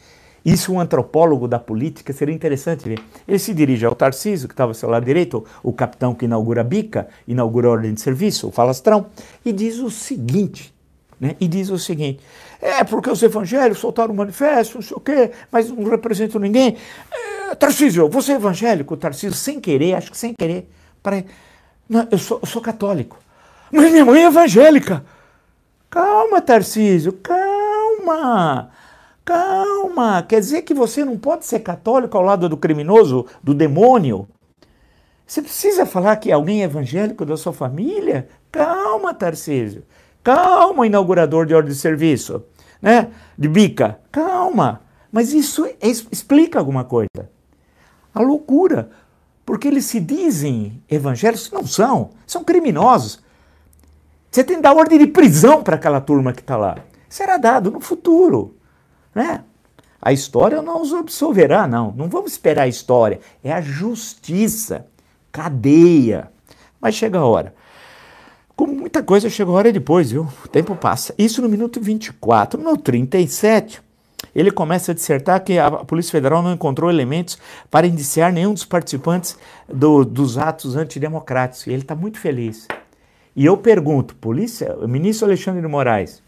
isso 0.46 0.72
um 0.72 0.80
antropólogo 0.80 1.48
da 1.48 1.58
política 1.58 2.14
seria 2.14 2.36
interessante 2.36 2.88
ver. 2.88 3.02
Ele 3.28 3.40
se 3.40 3.52
dirige 3.52 3.84
ao 3.84 3.96
Tarcísio, 3.96 4.48
que 4.48 4.54
estava 4.54 4.70
ao 4.70 4.76
seu 4.76 4.88
lado 4.88 5.04
direito, 5.04 5.44
o 5.64 5.74
capitão 5.74 6.14
que 6.14 6.26
inaugura 6.26 6.62
a 6.62 6.64
bica, 6.64 7.08
inaugura 7.28 7.68
a 7.68 7.72
ordem 7.72 7.96
de 7.96 8.02
serviço, 8.02 8.50
o 8.50 8.52
falastrão, 8.52 9.08
e 9.44 9.52
diz 9.52 9.80
o 9.80 9.90
seguinte, 9.90 10.72
né? 11.20 11.36
E 11.40 11.48
diz 11.48 11.72
o 11.72 11.80
seguinte, 11.80 12.20
é 12.62 12.84
porque 12.84 13.10
os 13.10 13.24
evangélicos 13.24 13.80
soltaram 13.80 14.14
um 14.14 14.18
manifesto, 14.18 14.76
não 14.76 14.82
sei 14.84 14.96
o 14.96 15.00
quê, 15.00 15.32
mas 15.52 15.72
não 15.72 15.90
representam 15.90 16.40
ninguém. 16.40 16.78
É, 17.12 17.56
Tarcísio, 17.56 18.08
você 18.08 18.34
é 18.34 18.36
evangélico? 18.36 18.96
Tarcísio, 18.96 19.34
sem 19.34 19.60
querer, 19.60 19.96
acho 19.96 20.12
que 20.12 20.18
sem 20.18 20.34
querer, 20.34 20.70
para... 21.02 21.24
Não, 21.90 22.08
eu, 22.12 22.18
sou, 22.20 22.40
eu 22.42 22.48
sou 22.48 22.62
católico. 22.62 23.20
Mas 23.72 23.92
minha 23.92 24.06
mãe 24.06 24.24
é 24.24 24.28
evangélica. 24.28 25.04
Calma, 25.90 26.40
Tarcísio, 26.42 27.14
calma. 27.14 28.75
Calma, 29.26 30.22
quer 30.22 30.40
dizer 30.40 30.62
que 30.62 30.74
você 30.74 31.04
não 31.04 31.18
pode 31.18 31.46
ser 31.46 31.60
católico 31.62 32.16
ao 32.16 32.24
lado 32.24 32.48
do 32.48 32.56
criminoso, 32.56 33.26
do 33.44 33.56
demônio? 33.56 34.28
Você 35.26 35.42
precisa 35.42 35.86
falar 35.88 36.18
que 36.18 36.32
alguém 36.32 36.62
é 36.62 36.66
evangélico 36.66 37.26
da 37.26 37.36
sua 37.36 37.52
família? 37.52 38.28
Calma, 38.52 39.16
Tarcísio. 39.16 39.84
Calma, 40.24 40.86
inaugurador 40.86 41.48
de 41.48 41.56
ordem 41.56 41.74
de 41.74 41.80
serviço, 41.80 42.44
né? 42.80 43.10
De 43.36 43.48
bica. 43.48 44.00
Calma. 44.12 44.82
Mas 45.12 45.34
isso 45.34 45.68
explica 45.82 46.60
alguma 46.60 46.84
coisa. 46.84 47.30
A 48.14 48.22
loucura. 48.22 48.92
porque 49.46 49.68
eles 49.68 49.86
se 49.86 50.00
dizem 50.00 50.84
evangélicos, 50.90 51.52
não 51.52 51.66
são, 51.66 52.12
são 52.26 52.44
criminosos. 52.44 53.24
Você 54.32 54.44
tem 54.44 54.58
que 54.58 54.64
dar 54.64 54.74
ordem 54.74 54.98
de 54.98 55.08
prisão 55.08 55.64
para 55.64 55.76
aquela 55.76 56.02
turma 56.02 56.34
que 56.34 56.42
está 56.42 56.58
lá. 56.58 56.78
Será 57.08 57.38
dado 57.38 57.72
no 57.72 57.80
futuro, 57.80 58.55
né? 59.16 59.44
A 60.02 60.14
história 60.14 60.62
não 60.62 60.82
os 60.82 60.94
absolverá, 60.94 61.68
não. 61.68 61.92
Não 61.98 62.08
vamos 62.10 62.34
esperar 62.34 62.64
a 62.64 62.68
história. 62.68 63.20
É 63.44 63.52
a 63.52 63.62
justiça, 63.62 64.86
cadeia. 65.32 66.30
Mas 66.80 66.94
chega 66.94 67.18
a 67.18 67.26
hora. 67.26 67.56
Como 68.56 68.74
muita 68.74 69.02
coisa 69.02 69.30
chega 69.30 69.50
a 69.50 69.54
hora 69.54 69.74
depois, 69.74 70.12
viu? 70.12 70.28
O 70.44 70.48
tempo 70.48 70.76
passa. 70.76 71.16
Isso 71.18 71.42
no 71.42 71.50
minuto 71.50 71.82
24. 71.82 72.62
No 72.62 72.78
37, 72.78 73.82
ele 74.36 74.52
começa 74.52 74.92
a 74.92 74.96
dissertar 74.96 75.44
que 75.44 75.58
a 75.58 75.72
Polícia 75.72 76.12
Federal 76.12 76.44
não 76.44 76.54
encontrou 76.54 76.90
elementos 76.90 77.38
para 77.72 77.88
indiciar 77.88 78.32
nenhum 78.32 78.54
dos 78.54 78.64
participantes 78.64 79.38
do, 79.68 80.06
dos 80.06 80.38
atos 80.38 80.76
antidemocráticos. 80.76 81.66
E 81.66 81.72
ele 81.72 81.82
está 81.82 81.96
muito 81.96 82.20
feliz. 82.20 82.68
E 83.36 83.44
eu 83.44 83.58
pergunto, 83.58 84.16
polícia, 84.16 84.76
ministro 84.88 85.26
Alexandre 85.26 85.62
de 85.62 85.68
Moraes, 85.68 86.22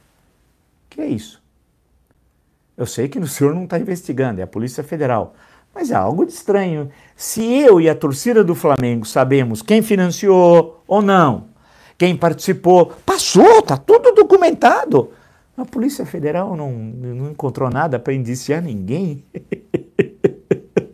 que 0.89 0.99
é 0.99 1.05
isso? 1.05 1.41
Eu 2.77 2.85
sei 2.85 3.07
que 3.07 3.17
o 3.17 3.27
senhor 3.27 3.55
não 3.55 3.63
está 3.63 3.79
investigando, 3.79 4.39
é 4.39 4.43
a 4.43 4.47
Polícia 4.47 4.83
Federal. 4.83 5.33
Mas 5.73 5.89
é 5.89 5.95
algo 5.95 6.25
de 6.25 6.31
estranho. 6.31 6.89
Se 7.15 7.43
eu 7.43 7.81
e 7.81 7.89
a 7.89 7.95
torcida 7.95 8.43
do 8.43 8.53
Flamengo 8.53 9.03
sabemos 9.03 9.63
quem 9.63 9.81
financiou 9.81 10.83
ou 10.87 11.01
não, 11.01 11.47
quem 11.97 12.15
participou, 12.15 12.93
passou, 13.03 13.59
está 13.59 13.77
tudo 13.77 14.11
documentado. 14.11 15.09
A 15.57 15.65
Polícia 15.65 16.05
Federal 16.05 16.55
não, 16.55 16.71
não 16.71 17.31
encontrou 17.31 17.67
nada 17.67 17.97
para 17.97 18.13
indiciar 18.13 18.61
ninguém. 18.61 19.25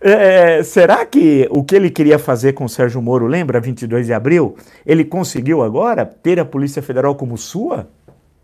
é, 0.00 0.64
será 0.64 1.06
que 1.06 1.46
o 1.48 1.62
que 1.62 1.76
ele 1.76 1.90
queria 1.90 2.18
fazer 2.18 2.54
com 2.54 2.64
o 2.64 2.68
Sérgio 2.68 3.00
Moro, 3.00 3.28
lembra, 3.28 3.60
22 3.60 4.06
de 4.06 4.12
abril, 4.12 4.56
ele 4.84 5.04
conseguiu 5.04 5.62
agora 5.62 6.04
ter 6.04 6.40
a 6.40 6.44
Polícia 6.44 6.82
Federal 6.82 7.14
como 7.14 7.38
sua? 7.38 7.88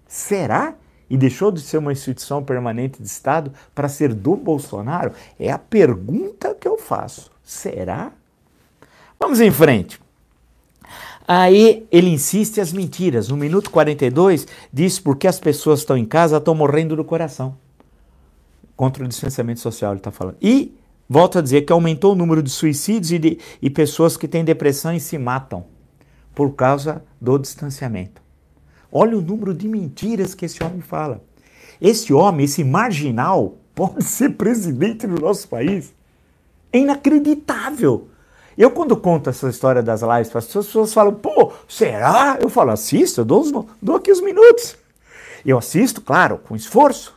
Será? 0.07 0.75
E 1.11 1.17
deixou 1.17 1.51
de 1.51 1.61
ser 1.61 1.79
uma 1.79 1.93
instituição 1.93 2.43
permanente 2.43 3.01
de 3.01 3.09
Estado 3.09 3.53
para 3.75 3.89
ser 3.89 4.13
do 4.13 4.37
Bolsonaro? 4.37 5.13
É 5.39 5.51
a 5.51 5.59
pergunta 5.59 6.55
que 6.55 6.69
eu 6.69 6.77
faço. 6.79 7.31
Será? 7.43 8.13
Vamos 9.19 9.41
em 9.41 9.51
frente. 9.51 10.01
Aí 11.27 11.87
ele 11.91 12.09
insiste 12.09 12.61
as 12.61 12.73
mentiras. 12.73 13.29
No 13.29 13.37
minuto 13.37 13.71
42, 13.71 14.47
diz 14.73 14.99
porque 14.99 15.27
as 15.27 15.39
pessoas 15.39 15.81
estão 15.81 15.97
em 15.97 16.05
casa, 16.07 16.39
estão 16.39 16.55
morrendo 16.55 16.97
do 16.97 17.05
coração. 17.05 17.55
Contra 18.77 19.05
o 19.05 19.09
distanciamento 19.09 19.61
social, 19.61 19.93
ele 19.93 20.01
está 20.01 20.11
falando. 20.11 20.37
E 20.41 20.75
volta 21.09 21.41
a 21.41 21.43
dizer 21.43 21.63
que 21.63 21.73
aumentou 21.73 22.13
o 22.13 22.17
número 22.17 22.43
de 22.43 22.49
suicídios 22.49 23.13
e, 23.13 23.19
de, 23.19 23.39
e 23.61 23.69
pessoas 23.69 24.17
que 24.17 24.29
têm 24.29 24.45
depressão 24.45 24.95
e 24.95 25.01
se 25.01 25.19
matam 25.19 25.67
por 26.35 26.55
causa 26.55 27.03
do 27.21 27.37
distanciamento. 27.37 28.23
Olha 28.91 29.17
o 29.17 29.23
número 29.23 29.53
de 29.53 29.69
mentiras 29.69 30.35
que 30.35 30.47
esse 30.47 30.63
homem 30.63 30.81
fala. 30.81 31.23
Esse 31.81 32.13
homem, 32.13 32.45
esse 32.45 32.65
marginal, 32.65 33.57
pode 33.75 34.05
ser 34.05 34.31
presidente 34.31 35.07
do 35.07 35.21
nosso 35.21 35.49
país. 35.49 35.95
É 36.73 36.79
inacreditável. 36.79 38.09
Eu, 38.57 38.73
quando 38.73 38.97
conto 38.97 39.31
essa 39.31 39.49
história 39.49 39.81
das 39.83 40.03
lives 40.03 40.35
as 40.35 40.47
pessoas 40.47 40.93
falam, 40.93 41.15
pô, 41.15 41.53
será? 41.69 42.39
Eu 42.41 42.49
falo, 42.49 42.73
assisto, 42.73 43.21
eu 43.21 43.25
dou, 43.25 43.69
dou 43.81 43.97
aqui 43.97 44.11
os 44.11 44.21
minutos. 44.21 44.77
Eu 45.47 45.57
assisto, 45.57 46.01
claro, 46.01 46.39
com 46.39 46.57
esforço, 46.57 47.15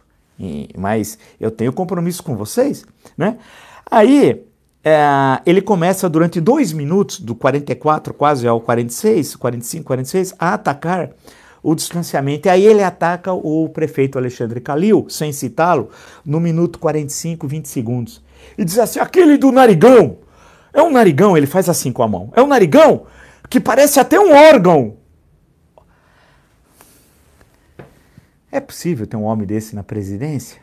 mas 0.77 1.17
eu 1.39 1.49
tenho 1.49 1.73
compromisso 1.73 2.21
com 2.21 2.35
vocês, 2.35 2.85
né? 3.17 3.39
Aí, 3.89 4.45
é, 4.83 5.41
ele 5.45 5.61
começa 5.61 6.07
durante 6.07 6.39
dois 6.39 6.71
minutos, 6.71 7.19
do 7.19 7.33
44 7.33 8.13
quase 8.13 8.47
ao 8.47 8.61
46, 8.61 9.35
45, 9.35 9.85
46, 9.85 10.35
a 10.37 10.53
atacar 10.53 11.09
o 11.63 11.75
distanciamento. 11.75 12.47
E 12.47 12.49
aí 12.49 12.65
ele 12.65 12.83
ataca 12.83 13.33
o 13.33 13.69
prefeito 13.69 14.17
Alexandre 14.17 14.59
Calil, 14.59 15.05
sem 15.09 15.31
citá-lo, 15.31 15.89
no 16.25 16.39
minuto 16.39 16.79
45, 16.79 17.47
20 17.47 17.67
segundos. 17.67 18.23
E 18.57 18.65
diz 18.65 18.77
assim: 18.79 18.99
aquele 18.99 19.37
do 19.37 19.51
narigão, 19.51 20.17
é 20.73 20.81
um 20.81 20.91
narigão, 20.91 21.37
ele 21.37 21.47
faz 21.47 21.69
assim 21.69 21.91
com 21.91 22.03
a 22.03 22.07
mão. 22.07 22.31
É 22.35 22.41
um 22.41 22.47
narigão 22.47 23.05
que 23.49 23.59
parece 23.59 23.99
até 23.99 24.19
um 24.19 24.31
órgão. 24.31 24.97
É 28.51 28.59
possível 28.59 29.07
ter 29.07 29.15
um 29.15 29.23
homem 29.23 29.47
desse 29.47 29.75
na 29.75 29.83
presidência? 29.83 30.61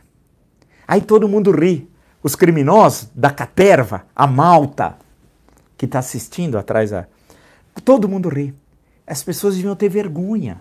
Aí 0.86 1.00
todo 1.00 1.28
mundo 1.28 1.50
ri. 1.50 1.88
Os 2.22 2.34
criminosos 2.34 3.08
da 3.14 3.30
caterva, 3.30 4.04
a 4.14 4.26
malta, 4.26 4.96
que 5.76 5.84
está 5.84 6.00
assistindo 6.00 6.58
atrás, 6.58 6.92
a... 6.92 7.06
todo 7.84 8.08
mundo 8.08 8.28
ri. 8.28 8.54
As 9.06 9.22
pessoas 9.22 9.54
deviam 9.54 9.76
ter 9.76 9.88
vergonha. 9.88 10.60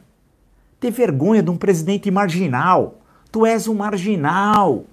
Ter 0.80 0.92
vergonha 0.92 1.42
de 1.42 1.50
um 1.50 1.58
presidente 1.58 2.10
marginal. 2.12 2.96
Tu 3.32 3.46
és 3.46 3.68
um 3.68 3.76
marginal. 3.76 4.84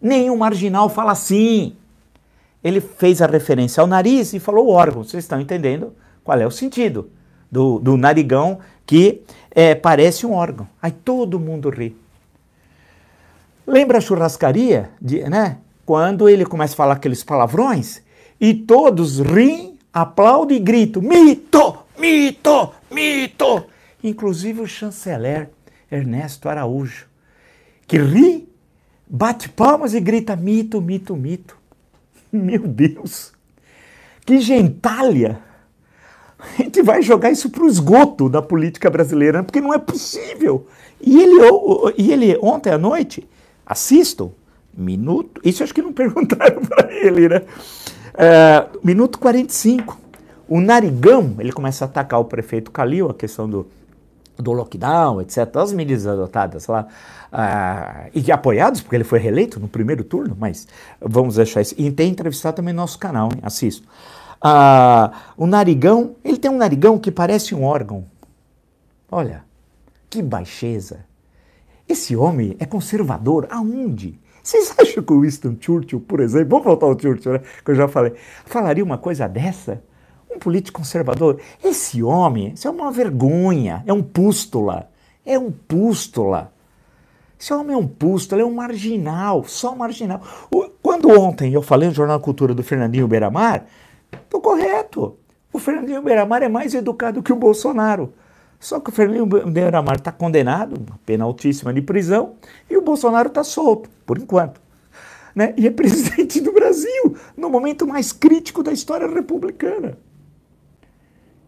Nenhum 0.00 0.36
marginal 0.36 0.88
fala 0.88 1.12
assim 1.12 1.76
ele 2.66 2.80
fez 2.80 3.22
a 3.22 3.26
referência 3.26 3.80
ao 3.80 3.86
nariz 3.86 4.32
e 4.32 4.40
falou 4.40 4.68
órgão. 4.70 5.04
Vocês 5.04 5.22
estão 5.22 5.40
entendendo 5.40 5.92
qual 6.24 6.36
é 6.36 6.44
o 6.44 6.50
sentido 6.50 7.08
do, 7.48 7.78
do 7.78 7.96
narigão 7.96 8.58
que 8.84 9.22
é, 9.52 9.72
parece 9.72 10.26
um 10.26 10.32
órgão. 10.32 10.66
Aí 10.82 10.90
todo 10.90 11.38
mundo 11.38 11.70
ri. 11.70 11.96
Lembra 13.64 13.98
a 13.98 14.00
churrascaria, 14.00 14.90
de, 15.00 15.22
né? 15.30 15.58
Quando 15.84 16.28
ele 16.28 16.44
começa 16.44 16.74
a 16.74 16.76
falar 16.76 16.94
aqueles 16.94 17.22
palavrões 17.22 18.02
e 18.40 18.52
todos 18.52 19.20
riem, 19.20 19.78
aplaudem 19.92 20.56
e 20.56 20.60
gritam: 20.60 21.00
mito, 21.02 21.78
mito, 21.96 22.72
mito. 22.90 23.64
Inclusive 24.06 24.60
o 24.60 24.68
chanceler 24.68 25.50
Ernesto 25.90 26.48
Araújo, 26.48 27.06
que 27.88 27.98
ri, 27.98 28.48
bate 29.04 29.48
palmas 29.48 29.94
e 29.94 30.00
grita: 30.00 30.36
mito, 30.36 30.80
mito, 30.80 31.16
mito. 31.16 31.56
Meu 32.30 32.68
Deus! 32.68 33.32
Que 34.24 34.40
gentalha! 34.40 35.40
A 36.38 36.62
gente 36.62 36.82
vai 36.82 37.02
jogar 37.02 37.32
isso 37.32 37.50
para 37.50 37.64
o 37.64 37.66
esgoto 37.66 38.28
da 38.28 38.40
política 38.40 38.88
brasileira, 38.88 39.42
porque 39.42 39.60
não 39.60 39.74
é 39.74 39.78
possível. 39.78 40.68
E 41.00 41.20
ele, 41.20 41.34
e 41.98 42.12
ele 42.12 42.38
ontem 42.40 42.70
à 42.70 42.78
noite, 42.78 43.28
assisto, 43.64 44.32
minuto, 44.72 45.40
isso 45.42 45.64
acho 45.64 45.74
que 45.74 45.82
não 45.82 45.90
perguntaram 45.92 46.62
para 46.62 46.92
ele, 46.92 47.28
né? 47.28 47.42
É, 48.14 48.66
minuto 48.84 49.18
45. 49.18 49.98
O 50.48 50.60
narigão, 50.60 51.34
ele 51.40 51.50
começa 51.50 51.84
a 51.84 51.88
atacar 51.88 52.20
o 52.20 52.24
prefeito 52.24 52.70
Calil, 52.70 53.10
a 53.10 53.14
questão 53.14 53.48
do, 53.50 53.66
do 54.36 54.52
lockdown, 54.52 55.20
etc., 55.20 55.56
as 55.56 55.72
medidas 55.72 56.06
adotadas 56.06 56.66
lá, 56.66 56.86
uh, 57.32 58.10
e 58.14 58.30
apoiados, 58.30 58.80
porque 58.80 58.96
ele 58.96 59.04
foi 59.04 59.18
reeleito 59.18 59.58
no 59.58 59.68
primeiro 59.68 60.04
turno, 60.04 60.36
mas 60.38 60.66
vamos 61.00 61.36
deixar 61.36 61.60
isso. 61.60 61.74
E 61.78 61.90
tem 61.90 62.10
entrevistado 62.10 62.56
também 62.56 62.74
no 62.74 62.80
nosso 62.80 62.98
canal, 62.98 63.30
hein? 63.32 63.40
assisto. 63.42 63.86
Uh, 64.36 65.14
o 65.36 65.46
narigão, 65.46 66.16
ele 66.24 66.36
tem 66.36 66.50
um 66.50 66.58
narigão 66.58 66.98
que 66.98 67.10
parece 67.10 67.54
um 67.54 67.64
órgão. 67.64 68.04
Olha, 69.10 69.44
que 70.10 70.22
baixeza. 70.22 71.04
Esse 71.88 72.16
homem 72.16 72.56
é 72.58 72.66
conservador 72.66 73.46
aonde? 73.50 74.18
Vocês 74.42 74.74
acham 74.78 75.02
que 75.02 75.12
o 75.12 75.22
Winston 75.22 75.56
Churchill, 75.60 76.00
por 76.00 76.20
exemplo, 76.20 76.50
vamos 76.50 76.64
voltar 76.64 76.86
ao 76.86 76.98
Churchill, 76.98 77.32
né, 77.32 77.40
que 77.64 77.70
eu 77.70 77.74
já 77.74 77.88
falei, 77.88 78.12
falaria 78.44 78.84
uma 78.84 78.98
coisa 78.98 79.26
dessa? 79.26 79.82
Um 80.36 80.38
político 80.38 80.80
conservador. 80.80 81.40
Esse 81.64 82.02
homem, 82.02 82.52
isso 82.52 82.68
é 82.68 82.70
uma 82.70 82.92
vergonha, 82.92 83.82
é 83.86 83.92
um 83.92 84.02
pústula. 84.02 84.90
É 85.24 85.38
um 85.38 85.50
pústula. 85.50 86.52
Esse 87.40 87.54
homem 87.54 87.74
é 87.74 87.78
um 87.78 87.86
pústula, 87.86 88.42
é 88.42 88.44
um 88.44 88.54
marginal, 88.54 89.44
só 89.44 89.74
marginal. 89.74 90.20
Quando 90.82 91.08
ontem 91.08 91.54
eu 91.54 91.62
falei 91.62 91.88
no 91.88 91.94
Jornal 91.94 92.20
Cultura 92.20 92.54
do 92.54 92.62
Fernandinho 92.62 93.08
Beiramar, 93.08 93.64
estou 94.12 94.40
correto. 94.40 95.16
O 95.52 95.58
Fernandinho 95.58 96.02
Beiramar 96.02 96.42
é 96.42 96.48
mais 96.48 96.74
educado 96.74 97.22
que 97.22 97.32
o 97.32 97.36
Bolsonaro. 97.36 98.12
Só 98.60 98.78
que 98.78 98.90
o 98.90 98.92
Fernandinho 98.92 99.26
Beiramar 99.26 99.96
está 99.96 100.12
condenado, 100.12 100.76
uma 100.76 100.98
pena 101.06 101.24
altíssima 101.24 101.72
de 101.72 101.80
prisão, 101.80 102.34
e 102.68 102.76
o 102.76 102.82
Bolsonaro 102.82 103.28
está 103.28 103.42
solto, 103.42 103.88
por 104.04 104.18
enquanto. 104.18 104.60
Né? 105.34 105.54
E 105.56 105.66
é 105.66 105.70
presidente 105.70 106.40
do 106.40 106.52
Brasil, 106.52 107.16
no 107.36 107.48
momento 107.48 107.86
mais 107.86 108.12
crítico 108.12 108.62
da 108.62 108.72
história 108.72 109.06
republicana. 109.06 109.98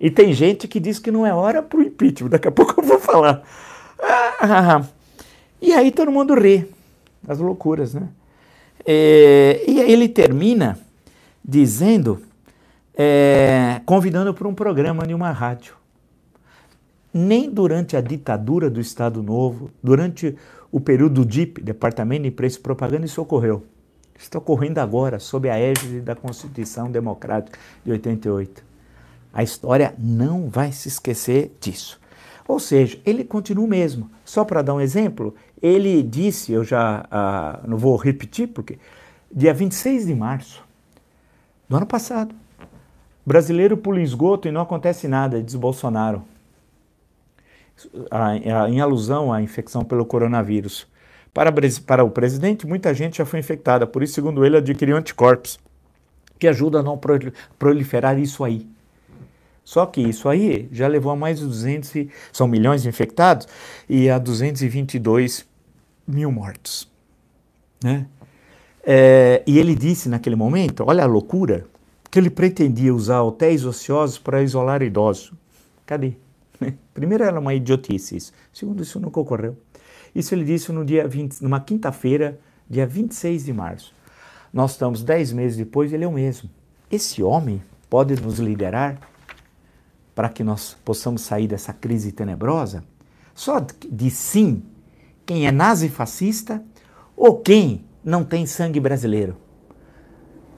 E 0.01 0.11
tem 0.11 0.33
gente 0.33 0.69
que 0.69 0.79
diz 0.79 0.99
que 0.99 1.11
não 1.11 1.27
é 1.27 1.35
hora 1.35 1.63
para 1.63 1.79
o 1.79 1.83
impeachment. 1.83 2.31
Daqui 2.31 2.49
a 2.49 2.53
pouco 2.53 2.81
eu 2.81 2.85
vou 2.85 2.99
falar. 2.99 3.43
Ah, 4.41 4.85
e 5.61 5.73
aí 5.73 5.91
todo 5.91 6.13
mundo 6.13 6.35
ri. 6.35 6.71
As 7.27 7.39
loucuras, 7.39 7.95
né? 7.95 8.09
É, 8.87 9.65
e 9.67 9.81
ele 9.81 10.09
termina 10.09 10.79
dizendo, 11.45 12.23
é, 12.97 13.81
convidando 13.85 14.33
para 14.33 14.47
um 14.47 14.55
programa 14.55 15.07
de 15.07 15.15
uma 15.15 15.33
rádio. 15.33 15.75
Nem 17.13 17.51
durante 17.51 17.97
a 17.97 18.01
ditadura 18.01 18.71
do 18.71 18.81
Estado 18.81 19.23
Novo, 19.23 19.71
durante 19.83 20.37
o 20.71 20.79
período 20.79 21.25
do 21.25 21.27
DIP, 21.27 21.61
Departamento 21.61 22.23
de 22.23 22.29
Imprensa 22.29 22.59
e 22.59 22.63
Propaganda, 22.63 23.07
isso 23.07 23.21
ocorreu. 23.21 23.65
está 24.19 24.39
ocorrendo 24.39 24.79
agora, 24.79 25.19
sob 25.19 25.49
a 25.49 25.59
égide 25.59 26.01
da 26.01 26.15
Constituição 26.15 26.91
Democrática 26.91 27.59
de 27.85 27.91
88. 27.91 28.68
A 29.33 29.43
história 29.43 29.95
não 29.99 30.49
vai 30.49 30.73
se 30.73 30.89
esquecer 30.89 31.57
disso. 31.61 32.01
Ou 32.47 32.59
seja, 32.59 32.99
ele 33.05 33.25
continua 33.25 33.65
o 33.65 33.69
mesmo. 33.69 34.11
Só 34.25 34.45
para 34.45 34.63
dar 34.63 34.75
um 34.75 34.81
exemplo, 34.81 35.35
ele 35.61 36.03
disse, 36.03 36.53
eu 36.53 36.65
já 36.65 37.07
ah, 37.11 37.61
não 37.67 37.77
vou 37.77 37.95
repetir, 37.97 38.49
porque 38.49 38.79
dia 39.31 39.53
26 39.53 40.07
de 40.07 40.15
março 40.15 40.65
do 41.69 41.77
ano 41.77 41.87
passado, 41.87 42.35
brasileiro 43.25 43.77
pula 43.77 44.01
esgoto 44.01 44.49
e 44.49 44.51
não 44.51 44.63
acontece 44.63 45.07
nada, 45.07 45.43
diz 45.43 45.55
Bolsonaro, 45.55 46.25
em 48.71 48.81
alusão 48.81 49.31
à 49.31 49.43
infecção 49.43 49.85
pelo 49.85 50.07
coronavírus. 50.07 50.87
Para, 51.35 51.53
para 51.87 52.03
o 52.03 52.11
presidente, 52.11 52.67
muita 52.67 52.95
gente 52.95 53.19
já 53.19 53.27
foi 53.27 53.39
infectada, 53.39 53.87
por 53.87 54.03
isso, 54.03 54.15
segundo 54.15 54.45
ele, 54.45 54.57
adquiriu 54.57 54.97
anticorpos, 54.97 55.61
que 56.39 56.49
ajudam 56.49 56.81
a 56.81 56.85
não 56.85 56.99
proliferar 57.59 58.19
isso 58.19 58.43
aí. 58.43 58.67
Só 59.69 59.85
que 59.85 60.01
isso 60.01 60.31
aí 60.31 60.67
já 60.73 60.89
levou 60.89 61.13
a 61.13 61.15
mais 61.15 61.41
de 61.41 61.45
200, 61.45 62.07
são 62.33 62.49
milhões 62.49 62.85
de 62.85 62.89
infectados, 62.89 63.47
e 63.87 64.09
a 64.09 64.19
222 64.19 65.47
mil 66.07 66.33
mortos. 66.33 66.91
Né? 67.85 68.07
É, 68.83 69.43
e 69.47 69.59
ele 69.59 69.75
disse 69.75 70.09
naquele 70.09 70.37
momento, 70.37 70.85
olha 70.87 71.03
a 71.03 71.07
loucura, 71.07 71.67
que 72.11 72.19
ele 72.19 72.31
pretendia 72.31 72.95
usar 72.95 73.21
hotéis 73.21 73.67
ociosos 73.67 74.17
para 74.17 74.43
isolar 74.43 74.81
idosos. 74.83 75.35
Cadê? 75.85 76.15
Primeiro 76.95 77.25
era 77.25 77.39
uma 77.39 77.53
idiotice 77.53 78.17
isso. 78.17 78.33
Segundo, 78.51 78.83
isso 78.83 78.99
nunca 78.99 79.21
ocorreu. 79.21 79.55
Isso 80.15 80.35
ele 80.35 80.47
disse 80.47 80.73
no 80.73 80.83
dia 80.83 81.07
20, 81.07 81.43
numa 81.43 81.61
quinta-feira, 81.61 82.41
dia 82.71 82.87
26 82.87 83.45
de 83.45 83.53
março. 83.53 83.93
Nós 84.51 84.71
estamos 84.71 85.03
dez 85.03 85.31
meses 85.31 85.59
depois, 85.59 85.93
ele 85.93 86.05
é 86.05 86.09
o 86.09 86.13
mesmo. 86.13 86.49
Esse 86.91 87.23
homem 87.23 87.63
pode 87.91 88.19
nos 88.19 88.39
liderar 88.39 88.99
para 90.19 90.29
que 90.29 90.43
nós 90.43 90.77
possamos 90.85 91.23
sair 91.23 91.47
dessa 91.47 91.73
crise 91.73 92.11
tenebrosa? 92.11 92.83
Só 93.37 93.65
de 93.89 94.11
sim 94.11 94.65
quem 95.25 95.47
é 95.47 95.53
nazi-fascista 95.53 96.61
ou 97.17 97.39
quem 97.39 97.85
não 98.03 98.25
tem 98.25 98.45
sangue 98.45 98.81
brasileiro. 98.81 99.37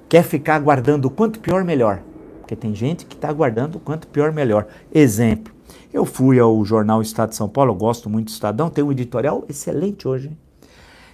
Quer 0.08 0.24
ficar 0.24 0.54
aguardando 0.54 1.08
o 1.08 1.10
quanto 1.10 1.40
pior, 1.40 1.62
melhor. 1.62 2.02
Porque 2.40 2.56
tem 2.56 2.74
gente 2.74 3.04
que 3.04 3.14
está 3.14 3.28
aguardando 3.28 3.76
o 3.76 3.80
quanto 3.82 4.08
pior, 4.08 4.32
melhor. 4.32 4.66
Exemplo. 4.90 5.52
Eu 5.92 6.06
fui 6.06 6.40
ao 6.40 6.64
jornal 6.64 7.02
Estado 7.02 7.28
de 7.28 7.36
São 7.36 7.46
Paulo, 7.46 7.72
eu 7.72 7.76
gosto 7.76 8.08
muito 8.08 8.28
do 8.28 8.32
Estadão, 8.32 8.70
tem 8.70 8.82
um 8.82 8.90
editorial 8.90 9.44
excelente 9.46 10.08
hoje. 10.08 10.32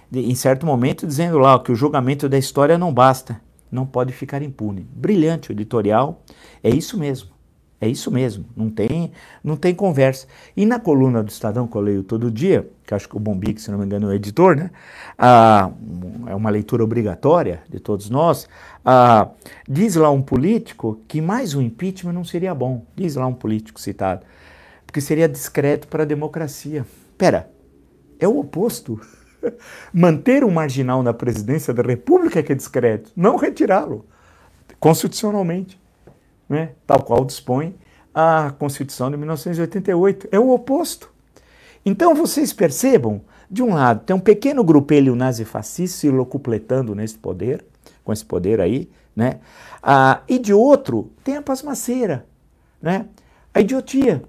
De, 0.09 0.21
em 0.21 0.35
certo 0.35 0.65
momento, 0.65 1.05
dizendo 1.05 1.37
lá 1.37 1.59
que 1.59 1.73
o 1.73 1.75
julgamento 1.75 2.29
da 2.29 2.37
história 2.37 2.77
não 2.77 2.93
basta, 2.93 3.41
não 3.69 3.85
pode 3.85 4.13
ficar 4.13 4.41
impune. 4.41 4.87
Brilhante 4.89 5.49
o 5.49 5.51
editorial, 5.51 6.23
é 6.63 6.69
isso 6.69 6.97
mesmo. 6.97 7.35
É 7.79 7.87
isso 7.87 8.09
mesmo, 8.09 8.43
não 8.55 8.71
tem, 8.71 9.11
não 9.43 9.55
tem 9.55 9.75
conversa. 9.75 10.25
E 10.55 10.65
na 10.65 10.79
coluna 10.79 11.21
do 11.21 11.29
Estadão, 11.29 11.67
que 11.67 11.75
eu 11.75 11.81
leio 11.81 12.03
todo 12.03 12.31
dia, 12.31 12.67
que 12.83 12.93
acho 12.93 13.07
que 13.07 13.15
o 13.15 13.19
Bombic, 13.19 13.61
se 13.61 13.69
não 13.69 13.77
me 13.77 13.85
engano, 13.85 14.07
é 14.07 14.09
o 14.09 14.13
editor, 14.13 14.55
né? 14.55 14.71
Ah, 15.15 15.69
é 16.25 16.33
uma 16.33 16.49
leitura 16.49 16.83
obrigatória 16.83 17.61
de 17.69 17.79
todos 17.79 18.09
nós. 18.09 18.49
Ah, 18.83 19.29
diz 19.69 19.95
lá 19.95 20.09
um 20.09 20.23
político 20.23 20.99
que 21.07 21.21
mais 21.21 21.53
um 21.53 21.61
impeachment 21.61 22.13
não 22.13 22.23
seria 22.23 22.55
bom. 22.55 22.83
Diz 22.95 23.15
lá 23.15 23.27
um 23.27 23.33
político 23.33 23.79
citado. 23.79 24.25
Porque 24.83 24.99
seria 24.99 25.29
discreto 25.29 25.87
para 25.87 26.01
a 26.01 26.05
democracia. 26.05 26.83
Pera, 27.15 27.47
é 28.19 28.27
o 28.27 28.39
oposto. 28.39 28.99
Manter 29.93 30.43
um 30.43 30.49
marginal 30.49 31.03
na 31.03 31.13
presidência 31.13 31.71
da 31.75 31.83
República 31.83 32.39
é 32.39 32.43
que 32.43 32.53
é 32.53 32.55
discreto, 32.55 33.11
não 33.15 33.35
retirá-lo 33.35 34.03
constitucionalmente 34.79 35.79
né, 36.49 36.71
tal 36.85 37.01
qual 37.01 37.23
dispõe 37.25 37.75
a 38.13 38.53
Constituição 38.57 39.11
de 39.11 39.17
1988. 39.17 40.29
É 40.31 40.39
o 40.39 40.49
oposto. 40.49 41.11
Então 41.85 42.15
vocês 42.15 42.51
percebam, 42.51 43.21
de 43.49 43.63
um 43.63 43.73
lado, 43.73 44.03
tem 44.03 44.15
um 44.15 44.19
pequeno 44.19 44.63
grupelho 44.63 45.15
nazifascista 45.15 45.99
se 45.99 46.09
locupletando 46.09 46.93
nesse 46.93 47.17
poder, 47.17 47.63
com 48.03 48.11
esse 48.11 48.25
poder 48.25 48.59
aí, 48.59 48.89
né? 49.15 49.39
Ah, 49.81 50.21
e 50.27 50.37
de 50.39 50.53
outro, 50.53 51.11
tem 51.23 51.37
a 51.37 51.41
pasmaceira, 51.41 52.25
né? 52.81 53.05
a 53.57 53.61
idiotia, 53.61 54.23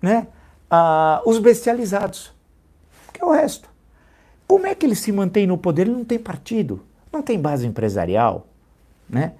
né? 0.00 0.26
Ah, 0.70 1.22
os 1.24 1.38
bestializados, 1.38 2.32
que 3.12 3.22
é 3.22 3.24
o 3.24 3.30
resto. 3.30 3.68
Como 4.46 4.66
é 4.66 4.74
que 4.74 4.84
ele 4.84 4.94
se 4.94 5.10
mantém 5.10 5.46
no 5.46 5.56
poder? 5.56 5.82
Ele 5.82 5.92
não 5.92 6.04
tem 6.04 6.18
partido, 6.18 6.82
não 7.10 7.22
tem 7.22 7.40
base 7.40 7.66
empresarial, 7.66 8.46
né? 9.08 9.32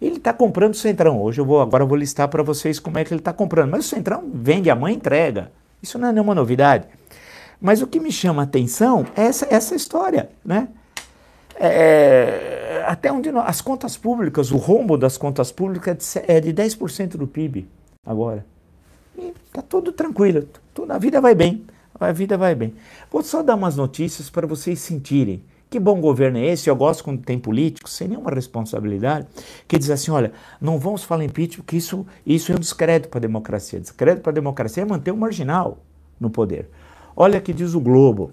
Ele 0.00 0.16
está 0.16 0.32
comprando 0.32 0.74
o 0.74 0.76
Centrão. 0.76 1.20
Hoje 1.20 1.40
eu 1.40 1.44
vou, 1.44 1.60
agora 1.60 1.82
eu 1.82 1.88
vou 1.88 1.96
listar 1.96 2.28
para 2.28 2.42
vocês 2.42 2.78
como 2.78 2.98
é 2.98 3.04
que 3.04 3.12
ele 3.12 3.20
está 3.20 3.32
comprando. 3.32 3.70
Mas 3.70 3.86
o 3.86 3.88
Centrão 3.88 4.30
vende, 4.32 4.70
a 4.70 4.76
mãe 4.76 4.94
entrega. 4.94 5.50
Isso 5.82 5.98
não 5.98 6.08
é 6.08 6.12
nenhuma 6.12 6.34
novidade. 6.34 6.86
Mas 7.60 7.82
o 7.82 7.86
que 7.86 7.98
me 7.98 8.12
chama 8.12 8.42
a 8.42 8.44
atenção 8.44 9.04
é 9.16 9.22
essa, 9.22 9.46
essa 9.50 9.74
história, 9.74 10.30
né? 10.44 10.68
É, 11.60 12.84
até 12.86 13.10
onde 13.10 13.32
nós, 13.32 13.48
as 13.48 13.60
contas 13.60 13.96
públicas, 13.96 14.52
o 14.52 14.56
rombo 14.56 14.96
das 14.96 15.18
contas 15.18 15.50
públicas 15.50 16.16
é 16.16 16.40
de 16.40 16.52
10% 16.54 17.14
é 17.14 17.18
do 17.18 17.26
PIB 17.26 17.68
agora. 18.06 18.46
E 19.16 19.34
está 19.44 19.60
tudo 19.60 19.90
tranquilo, 19.90 20.48
tudo, 20.72 20.92
a 20.92 20.98
vida 20.98 21.20
vai 21.20 21.34
bem, 21.34 21.64
a 21.98 22.12
vida 22.12 22.38
vai 22.38 22.54
bem. 22.54 22.74
Vou 23.10 23.24
só 23.24 23.42
dar 23.42 23.56
umas 23.56 23.76
notícias 23.76 24.30
para 24.30 24.46
vocês 24.46 24.78
sentirem 24.78 25.42
que 25.70 25.78
bom 25.78 26.00
governo 26.00 26.38
é 26.38 26.46
esse? 26.46 26.70
Eu 26.70 26.76
gosto 26.76 27.04
quando 27.04 27.22
tem 27.22 27.38
políticos, 27.38 27.92
sem 27.92 28.08
nenhuma 28.08 28.30
responsabilidade, 28.30 29.26
que 29.66 29.78
diz 29.78 29.90
assim: 29.90 30.10
olha, 30.10 30.32
não 30.60 30.78
vamos 30.78 31.04
falar 31.04 31.24
impeachment, 31.24 31.64
porque 31.64 31.76
isso, 31.76 32.06
isso 32.24 32.52
é 32.52 32.54
um 32.54 32.58
descrédito 32.58 33.08
para 33.08 33.18
a 33.18 33.20
democracia. 33.20 33.78
Descrédito 33.78 34.22
para 34.22 34.32
a 34.32 34.34
democracia 34.34 34.82
é 34.82 34.86
manter 34.86 35.10
o 35.10 35.16
marginal 35.16 35.78
no 36.18 36.30
poder. 36.30 36.68
Olha 37.14 37.40
que 37.40 37.52
diz 37.52 37.74
o 37.74 37.80
Globo. 37.80 38.32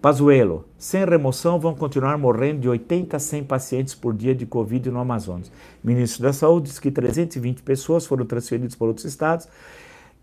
Pazuello, 0.00 0.66
sem 0.76 1.02
remoção 1.02 1.58
vão 1.58 1.74
continuar 1.74 2.18
morrendo 2.18 2.60
de 2.60 2.68
80 2.68 3.16
a 3.16 3.18
100 3.18 3.44
pacientes 3.44 3.94
por 3.94 4.12
dia 4.12 4.34
de 4.34 4.44
Covid 4.44 4.90
no 4.90 4.98
Amazonas. 4.98 5.48
O 5.82 5.86
ministro 5.86 6.22
da 6.22 6.32
Saúde 6.32 6.68
diz 6.68 6.78
que 6.78 6.90
320 6.90 7.62
pessoas 7.62 8.04
foram 8.04 8.26
transferidas 8.26 8.74
para 8.74 8.88
outros 8.88 9.06
estados. 9.06 9.48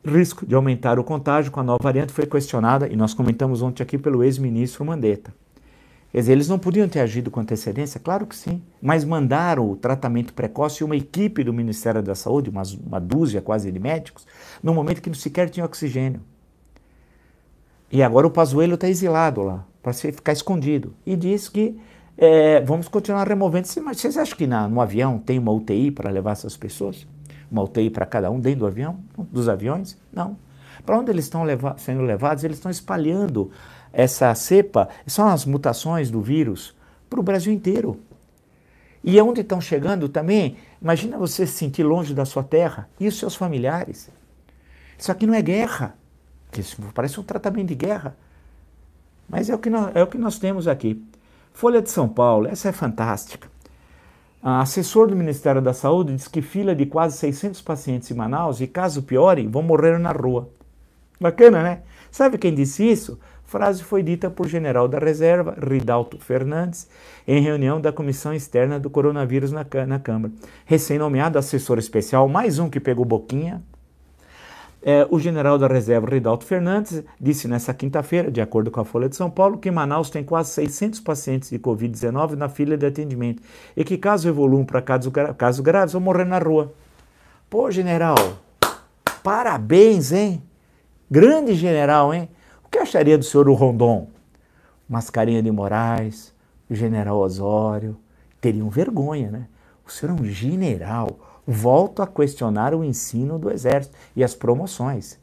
Risco 0.05 0.45
de 0.45 0.53
aumentar 0.53 0.99
o 0.99 1.03
contágio 1.03 1.51
com 1.51 1.59
a 1.59 1.63
nova 1.63 1.79
variante 1.81 2.13
foi 2.13 2.27
questionada, 2.27 2.87
e 2.87 2.95
nós 2.95 3.15
comentamos 3.15 3.63
ontem 3.63 3.81
aqui 3.81 3.97
pelo 3.97 4.23
ex-ministro 4.23 4.85
Mandetta. 4.85 5.33
Quer 6.11 6.19
dizer, 6.19 6.31
eles 6.33 6.49
não 6.49 6.59
podiam 6.59 6.89
ter 6.89 6.99
agido 6.99 7.31
com 7.31 7.39
antecedência? 7.39 7.99
Claro 7.99 8.25
que 8.25 8.35
sim. 8.35 8.61
Mas 8.81 9.05
mandaram 9.05 9.71
o 9.71 9.77
tratamento 9.77 10.33
precoce 10.33 10.83
e 10.83 10.85
uma 10.85 10.95
equipe 10.95 11.43
do 11.43 11.53
Ministério 11.53 12.03
da 12.03 12.15
Saúde, 12.15 12.49
uma, 12.49 12.63
uma 12.85 12.99
dúzia 12.99 13.41
quase 13.41 13.71
de 13.71 13.79
médicos, 13.79 14.27
no 14.61 14.73
momento 14.73 15.01
que 15.01 15.09
não 15.09 15.15
sequer 15.15 15.49
tinha 15.49 15.65
oxigênio. 15.65 16.21
E 17.89 18.03
agora 18.03 18.27
o 18.27 18.31
Pazuello 18.31 18.75
está 18.75 18.89
exilado 18.89 19.41
lá, 19.41 19.65
para 19.81 19.93
ficar 19.93 20.33
escondido. 20.33 20.93
E 21.05 21.15
diz 21.15 21.47
que 21.47 21.79
é, 22.17 22.61
vamos 22.61 22.87
continuar 22.87 23.27
removendo. 23.27 23.67
Mas 23.83 23.99
vocês 23.99 24.17
acham 24.17 24.37
que 24.37 24.45
na, 24.45 24.67
no 24.67 24.81
avião 24.81 25.17
tem 25.17 25.39
uma 25.39 25.51
UTI 25.51 25.91
para 25.91 26.09
levar 26.09 26.31
essas 26.31 26.57
pessoas? 26.57 27.07
Uma 27.49 27.63
UTI 27.63 27.89
para 27.89 28.05
cada 28.05 28.29
um 28.29 28.39
dentro 28.39 28.59
do 28.59 28.67
avião? 28.67 28.99
Dos 29.31 29.47
aviões? 29.47 29.97
Não. 30.11 30.37
Para 30.85 30.97
onde 30.97 31.11
eles 31.11 31.25
estão 31.25 31.43
leva 31.43 31.75
sendo 31.77 32.01
levados? 32.01 32.43
Eles 32.43 32.57
estão 32.57 32.71
espalhando 32.71 33.51
essa 33.93 34.33
cepa, 34.35 34.89
são 35.05 35.27
as 35.27 35.45
mutações 35.45 36.09
do 36.09 36.21
vírus 36.21 36.75
para 37.09 37.19
o 37.19 37.23
Brasil 37.23 37.51
inteiro. 37.51 37.99
E 39.03 39.19
onde 39.19 39.41
estão 39.41 39.59
chegando 39.59 40.07
também, 40.07 40.57
imagina 40.81 41.17
você 41.17 41.45
se 41.47 41.53
sentir 41.53 41.83
longe 41.83 42.13
da 42.13 42.25
sua 42.25 42.43
terra 42.43 42.87
e 42.99 43.07
os 43.07 43.17
seus 43.17 43.35
familiares. 43.35 44.09
Isso 44.97 45.11
aqui 45.11 45.25
não 45.25 45.33
é 45.33 45.41
guerra. 45.41 45.95
Isso 46.57 46.77
parece 46.93 47.19
um 47.19 47.23
tratamento 47.23 47.69
de 47.69 47.75
guerra. 47.75 48.15
Mas 49.27 49.49
é 49.49 49.55
o 49.55 49.57
que 49.57 49.69
nós, 49.69 49.95
é 49.95 50.03
o 50.03 50.07
que 50.07 50.17
nós 50.17 50.37
temos 50.37 50.67
aqui. 50.67 51.03
Folha 51.53 51.81
de 51.81 51.89
São 51.89 52.07
Paulo, 52.07 52.47
essa 52.47 52.69
é 52.69 52.71
fantástica. 52.71 53.49
A 54.43 54.61
assessor 54.61 55.07
do 55.07 55.15
Ministério 55.15 55.61
da 55.61 55.73
Saúde 55.73 56.15
diz 56.15 56.27
que 56.27 56.41
fila 56.41 56.75
de 56.75 56.85
quase 56.85 57.17
600 57.17 57.61
pacientes 57.61 58.09
em 58.09 58.13
Manaus, 58.13 58.59
e 58.59 58.67
caso 58.67 59.03
piorem, 59.03 59.47
vão 59.47 59.61
morrer 59.61 59.97
na 59.99 60.11
rua. 60.11 60.49
Bacana, 61.21 61.61
né? 61.61 61.81
Sabe 62.09 62.39
quem 62.39 62.53
disse 62.53 62.83
isso? 62.83 63.19
frase 63.51 63.83
foi 63.83 64.01
dita 64.01 64.29
por 64.29 64.47
general 64.47 64.87
da 64.87 64.97
reserva, 64.97 65.57
Ridalto 65.61 66.17
Fernandes, 66.17 66.87
em 67.27 67.41
reunião 67.41 67.81
da 67.81 67.91
comissão 67.91 68.33
externa 68.33 68.79
do 68.79 68.89
coronavírus 68.89 69.51
na, 69.51 69.65
na 69.85 69.99
Câmara. 69.99 70.33
Recém-nomeado 70.65 71.37
assessor 71.37 71.77
especial, 71.77 72.29
mais 72.29 72.59
um 72.59 72.69
que 72.69 72.79
pegou 72.79 73.03
boquinha. 73.03 73.61
É, 74.81 75.05
o 75.11 75.19
general 75.19 75.57
da 75.59 75.67
reserva, 75.67 76.09
Ridalto 76.09 76.45
Fernandes, 76.45 77.03
disse 77.19 77.45
nessa 77.45 77.73
quinta-feira, 77.73 78.31
de 78.31 78.39
acordo 78.39 78.71
com 78.71 78.79
a 78.79 78.85
Folha 78.85 79.09
de 79.09 79.17
São 79.17 79.29
Paulo, 79.29 79.57
que 79.57 79.69
Manaus 79.69 80.09
tem 80.09 80.23
quase 80.23 80.51
600 80.51 81.01
pacientes 81.01 81.49
de 81.49 81.59
Covid-19 81.59 82.31
na 82.31 82.47
fila 82.47 82.77
de 82.77 82.85
atendimento 82.85 83.43
e 83.75 83.83
que, 83.83 83.97
caso 83.97 84.29
evoluam 84.29 84.63
para 84.63 84.81
casos, 84.81 85.11
casos 85.37 85.59
graves, 85.59 85.91
vão 85.91 86.01
morrer 86.01 86.25
na 86.25 86.39
rua. 86.39 86.73
Pô, 87.49 87.69
general, 87.69 88.15
parabéns, 89.21 90.13
hein? 90.13 90.41
Grande 91.11 91.55
general, 91.55 92.13
hein? 92.13 92.29
que 92.71 92.79
acharia 92.79 93.17
do 93.17 93.25
senhor 93.25 93.51
Rondon? 93.51 94.07
Mascarinha 94.87 95.43
de 95.43 95.51
Moraes, 95.51 96.33
o 96.69 96.73
general 96.73 97.17
Osório, 97.17 97.97
teriam 98.39 98.69
vergonha, 98.69 99.29
né? 99.29 99.47
O 99.85 99.91
senhor 99.91 100.17
é 100.17 100.21
um 100.21 100.23
general. 100.23 101.09
Volto 101.45 102.01
a 102.01 102.07
questionar 102.07 102.73
o 102.73 102.81
ensino 102.81 103.37
do 103.37 103.51
Exército 103.51 103.93
e 104.15 104.23
as 104.23 104.33
promoções. 104.33 105.19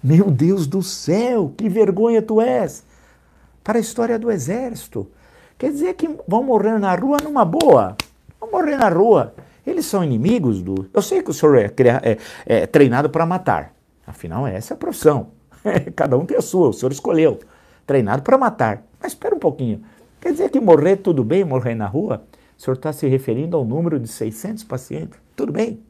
Meu 0.00 0.30
Deus 0.30 0.64
do 0.64 0.80
céu, 0.80 1.52
que 1.56 1.68
vergonha 1.68 2.22
tu 2.22 2.40
és! 2.40 2.84
Para 3.64 3.78
a 3.78 3.80
história 3.80 4.16
do 4.16 4.30
Exército. 4.30 5.10
Quer 5.58 5.72
dizer 5.72 5.94
que 5.94 6.08
vão 6.26 6.44
morrer 6.44 6.78
na 6.78 6.94
rua 6.94 7.16
numa 7.22 7.44
boa. 7.44 7.96
Vão 8.38 8.52
morrer 8.52 8.76
na 8.76 8.88
rua. 8.88 9.34
Eles 9.66 9.86
são 9.86 10.04
inimigos 10.04 10.62
do. 10.62 10.88
Eu 10.94 11.02
sei 11.02 11.20
que 11.20 11.30
o 11.30 11.34
senhor 11.34 11.58
é, 11.58 11.66
é, 11.66 12.18
é 12.46 12.66
treinado 12.66 13.10
para 13.10 13.26
matar. 13.26 13.77
Afinal, 14.08 14.46
essa 14.46 14.72
é 14.72 14.74
a 14.74 14.78
profissão. 14.78 15.28
Cada 15.94 16.16
um 16.16 16.24
tem 16.24 16.36
a 16.36 16.42
sua, 16.42 16.70
o 16.70 16.72
senhor 16.72 16.90
escolheu. 16.90 17.38
Treinado 17.86 18.22
para 18.22 18.38
matar. 18.38 18.82
Mas 19.00 19.12
espera 19.12 19.34
um 19.34 19.38
pouquinho. 19.38 19.82
Quer 20.20 20.32
dizer 20.32 20.50
que 20.50 20.58
morrer 20.58 20.96
tudo 20.96 21.22
bem, 21.22 21.44
morrer 21.44 21.74
na 21.74 21.86
rua? 21.86 22.24
O 22.56 22.62
senhor 22.62 22.74
está 22.74 22.92
se 22.92 23.06
referindo 23.06 23.56
ao 23.56 23.64
número 23.64 24.00
de 24.00 24.08
600 24.08 24.64
pacientes? 24.64 25.20
Tudo 25.36 25.52
bem. 25.52 25.80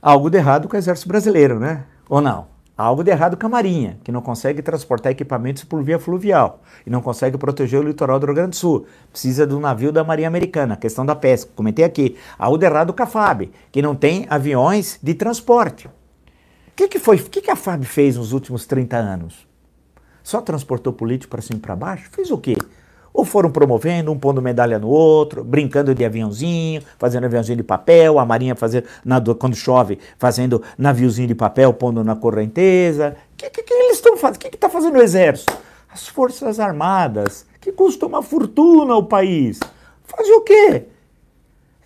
Algo 0.00 0.30
de 0.30 0.38
errado 0.38 0.68
com 0.68 0.76
o 0.76 0.78
Exército 0.78 1.08
Brasileiro, 1.08 1.58
né? 1.58 1.84
Ou 2.08 2.20
não? 2.20 2.46
algo 2.80 3.04
de 3.04 3.10
errado 3.10 3.36
com 3.36 3.46
a 3.46 3.50
Marinha, 3.50 3.98
que 4.02 4.10
não 4.10 4.22
consegue 4.22 4.62
transportar 4.62 5.12
equipamentos 5.12 5.64
por 5.64 5.82
via 5.82 5.98
fluvial 5.98 6.62
e 6.86 6.88
não 6.88 7.02
consegue 7.02 7.36
proteger 7.36 7.78
o 7.78 7.82
litoral 7.82 8.18
do 8.18 8.24
Rio 8.24 8.34
Grande 8.34 8.50
do 8.50 8.56
Sul. 8.56 8.86
Precisa 9.10 9.46
do 9.46 9.60
navio 9.60 9.92
da 9.92 10.02
Marinha 10.02 10.28
Americana, 10.28 10.76
questão 10.76 11.04
da 11.04 11.14
pesca, 11.14 11.50
comentei 11.54 11.84
aqui. 11.84 12.16
Algo 12.38 12.56
de 12.56 12.64
errado 12.64 12.94
com 12.94 13.02
a 13.02 13.06
FAB, 13.06 13.50
que 13.70 13.82
não 13.82 13.94
tem 13.94 14.26
aviões 14.30 14.98
de 15.02 15.12
transporte. 15.12 15.90
Que, 16.80 16.88
que 16.88 16.98
foi? 16.98 17.16
O 17.16 17.24
que, 17.24 17.42
que 17.42 17.50
a 17.50 17.56
FAB 17.56 17.84
fez 17.84 18.16
nos 18.16 18.32
últimos 18.32 18.64
30 18.64 18.96
anos? 18.96 19.46
Só 20.22 20.40
transportou 20.40 20.94
político 20.94 21.30
para 21.30 21.42
cima 21.42 21.58
e 21.58 21.60
para 21.60 21.76
baixo? 21.76 22.08
Fez 22.10 22.30
o 22.30 22.38
quê? 22.38 22.56
Ou 23.12 23.22
foram 23.22 23.50
promovendo, 23.50 24.10
um 24.10 24.18
pondo 24.18 24.40
medalha 24.40 24.78
no 24.78 24.88
outro, 24.88 25.44
brincando 25.44 25.94
de 25.94 26.06
aviãozinho, 26.06 26.80
fazendo 26.98 27.24
aviãozinho 27.26 27.58
de 27.58 27.62
papel, 27.62 28.18
a 28.18 28.24
marinha 28.24 28.56
fazendo, 28.56 28.86
quando 29.38 29.54
chove, 29.54 29.98
fazendo 30.16 30.62
naviozinho 30.78 31.28
de 31.28 31.34
papel, 31.34 31.74
pondo 31.74 32.02
na 32.02 32.16
correnteza. 32.16 33.14
O 33.34 33.36
que, 33.36 33.50
que, 33.50 33.62
que, 33.62 33.74
eles 33.74 33.96
estão 33.96 34.16
fazendo? 34.16 34.36
O 34.36 34.38
que 34.38 34.48
está 34.48 34.70
fazendo 34.70 34.96
o 34.96 35.02
exército? 35.02 35.52
As 35.92 36.08
forças 36.08 36.58
armadas, 36.58 37.44
que 37.60 37.72
custam 37.72 38.08
uma 38.08 38.22
fortuna 38.22 38.94
ao 38.94 39.04
país. 39.04 39.60
Fazer 40.04 40.32
o 40.32 40.40
quê? 40.40 40.84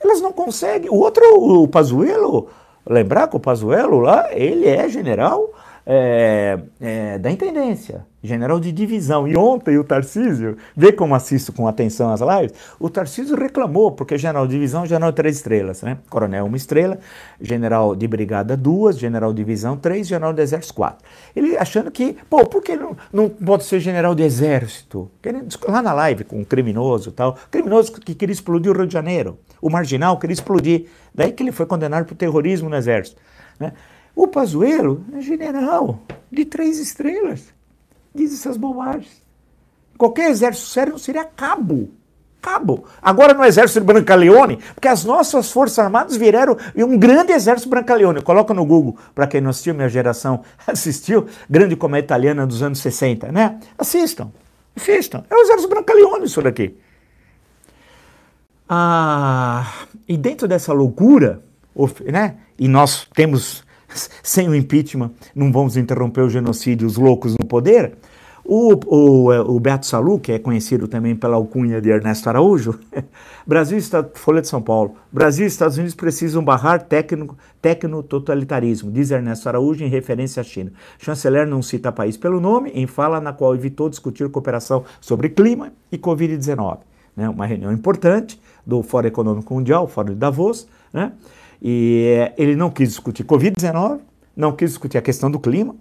Elas 0.01 0.21
não 0.21 0.33
conseguem. 0.33 0.89
O 0.89 0.95
outro, 0.95 1.25
o 1.35 1.67
Pazuello, 1.67 2.49
lembrar 2.87 3.29
que 3.29 3.37
o 3.37 3.41
Pazuello 3.41 4.01
lá, 4.01 4.29
ele 4.33 4.67
é 4.67 4.89
general 4.89 5.51
é, 5.87 6.59
é, 6.81 7.19
da 7.19 7.31
intendência, 7.31 8.07
general 8.23 8.59
de 8.59 8.73
divisão. 8.73 9.29
E 9.29 9.37
ontem 9.37 9.77
o 9.77 9.85
Tarcísio, 9.85 10.57
vê 10.75 10.93
como 10.93 11.15
assisto 11.15 11.53
com 11.53 11.69
atenção 11.69 12.11
as 12.11 12.21
lives, 12.21 12.55
o 12.81 12.89
Tarcísio 12.89 13.37
reclamou, 13.37 13.93
porque 13.93 14.17
general 14.17 14.47
de 14.47 14.55
divisão, 14.55 14.87
general 14.87 15.11
de 15.11 15.17
três 15.17 15.37
estrelas, 15.37 15.83
né? 15.83 15.99
Coronel 16.09 16.47
uma 16.47 16.57
estrela, 16.57 16.99
general 17.41 17.95
de 17.95 18.09
brigada 18.09 18.57
duas, 18.57 18.99
general 18.99 19.33
de 19.33 19.37
divisão 19.37 19.77
três, 19.77 20.07
general 20.07 20.33
de 20.33 20.41
exército 20.41 20.75
quatro. 20.75 21.07
Ele 21.37 21.57
achando 21.57 21.91
que, 21.91 22.17
pô, 22.31 22.45
por 22.47 22.63
que 22.63 22.77
não, 22.77 22.97
não 23.13 23.29
pode 23.29 23.65
ser 23.65 23.81
general 23.81 24.15
de 24.15 24.23
exército? 24.23 25.11
Lá 25.69 25.83
na 25.83 25.93
live 25.93 26.25
com 26.25 26.41
um 26.41 26.45
criminoso 26.45 27.13
tal, 27.13 27.37
criminoso 27.51 27.93
que 27.93 28.15
queria 28.15 28.33
explodir 28.33 28.73
o 28.73 28.75
Rio 28.75 28.87
de 28.87 28.93
Janeiro, 28.93 29.39
o 29.61 29.69
marginal 29.69 30.19
queria 30.19 30.35
explodir. 30.35 30.87
Daí 31.15 31.31
que 31.31 31.43
ele 31.43 31.53
foi 31.53 31.67
condenado 31.67 32.07
por 32.07 32.17
terrorismo 32.17 32.69
no 32.71 32.77
exército, 32.77 33.21
né? 33.61 33.73
O 34.15 34.27
Pazuello 34.29 35.05
é 35.13 35.21
general 35.21 36.01
de 36.31 36.45
três 36.45 36.79
estrelas. 36.79 37.53
Diz 38.15 38.33
essas 38.33 38.57
bobagens. 38.57 39.23
Qualquer 39.99 40.31
exército 40.31 40.69
sério 40.69 40.93
não 40.93 40.99
seria 40.99 41.25
cabo. 41.25 41.91
Cabo. 42.41 42.85
Agora 43.01 43.33
no 43.33 43.45
exército 43.45 43.81
de 43.81 43.87
Brancaleone, 43.87 44.59
porque 44.75 44.87
as 44.87 45.05
nossas 45.05 45.51
forças 45.51 45.79
armadas 45.79 46.17
viraram 46.17 46.57
um 46.77 46.99
grande 46.99 47.33
exército 47.33 47.71
Brancaleone. 47.71 48.21
Coloca 48.21 48.53
no 48.53 48.67
Google, 48.67 48.97
para 49.15 49.27
quem 49.27 49.41
não 49.41 49.51
assistiu, 49.51 49.75
minha 49.75 49.89
geração 49.89 50.43
assistiu, 50.67 51.27
grande 51.49 51.75
comédia 51.75 52.07
italiana 52.07 52.47
dos 52.47 52.63
anos 52.63 52.81
60, 52.81 53.33
né? 53.33 53.59
Assistam. 53.79 54.31
Assistam. 54.77 55.25
É 55.31 55.35
o 55.35 55.39
exército 55.39 55.69
Brancaleone 55.69 56.27
isso 56.27 56.43
daqui. 56.43 56.77
Ah, 58.69 59.87
e 60.07 60.17
dentro 60.17 60.47
dessa 60.47 60.73
loucura, 60.73 61.43
né? 62.05 62.37
E 62.59 62.69
nós 62.69 63.09
temos 63.15 63.65
sem 64.23 64.49
o 64.49 64.55
impeachment, 64.55 65.11
não 65.35 65.53
vamos 65.53 65.77
interromper 65.77 66.23
o 66.23 66.29
genocídio, 66.29 66.87
os 66.87 66.97
loucos 66.97 67.35
no 67.41 67.47
poder. 67.47 67.93
O, 68.47 68.75
o, 68.87 69.33
é, 69.33 69.41
o 69.41 69.59
Beto 69.59 69.87
Salu, 69.87 70.21
que 70.21 70.31
é 70.31 70.39
conhecido 70.39 70.87
também 70.87 71.17
pela 71.17 71.37
alcunha 71.37 71.81
de 71.81 71.89
Ernesto 71.89 72.29
Araújo, 72.29 72.79
Brasil 73.47 73.79
está 73.79 74.07
Folha 74.13 74.43
de 74.43 74.49
São 74.49 74.61
Paulo. 74.61 74.97
Brasil 75.11 75.47
e 75.47 75.49
Estados 75.49 75.79
Unidos 75.79 75.95
precisam 75.95 76.45
barrar 76.45 76.87
tecno-totalitarismo, 77.63 78.93
diz 78.93 79.11
Ernesto 79.11 79.49
Araújo 79.49 79.83
em 79.83 79.89
referência 79.89 80.43
à 80.43 80.45
China. 80.45 80.71
Chanceler 80.99 81.47
não 81.47 81.63
cita 81.63 81.91
país 81.91 82.19
pelo 82.19 82.39
nome, 82.39 82.71
em 82.75 82.87
fala 82.87 83.19
na 83.19 83.33
qual 83.33 83.55
evitou 83.55 83.89
discutir 83.89 84.29
cooperação 84.29 84.85
sobre 85.01 85.31
clima 85.31 85.73
e 85.91 85.97
Covid-19. 85.97 86.81
Né? 87.17 87.27
Uma 87.31 87.47
reunião 87.47 87.73
importante 87.73 88.39
do 88.67 88.83
Fórum 88.83 89.09
Econômico 89.09 89.55
Mundial, 89.55 89.89
Fórum 89.89 90.11
de 90.11 90.17
Davos, 90.17 90.69
né? 90.93 91.13
E 91.67 92.31
ele 92.37 92.55
não 92.55 92.71
quis 92.71 92.91
discutir 92.91 93.25
Covid-19, 93.25 94.01
não 94.37 94.53
quis 94.53 94.73
discutir 94.73 94.99
a 94.99 95.03
questão 95.03 95.31
do 95.31 95.41
clima, 95.41 95.75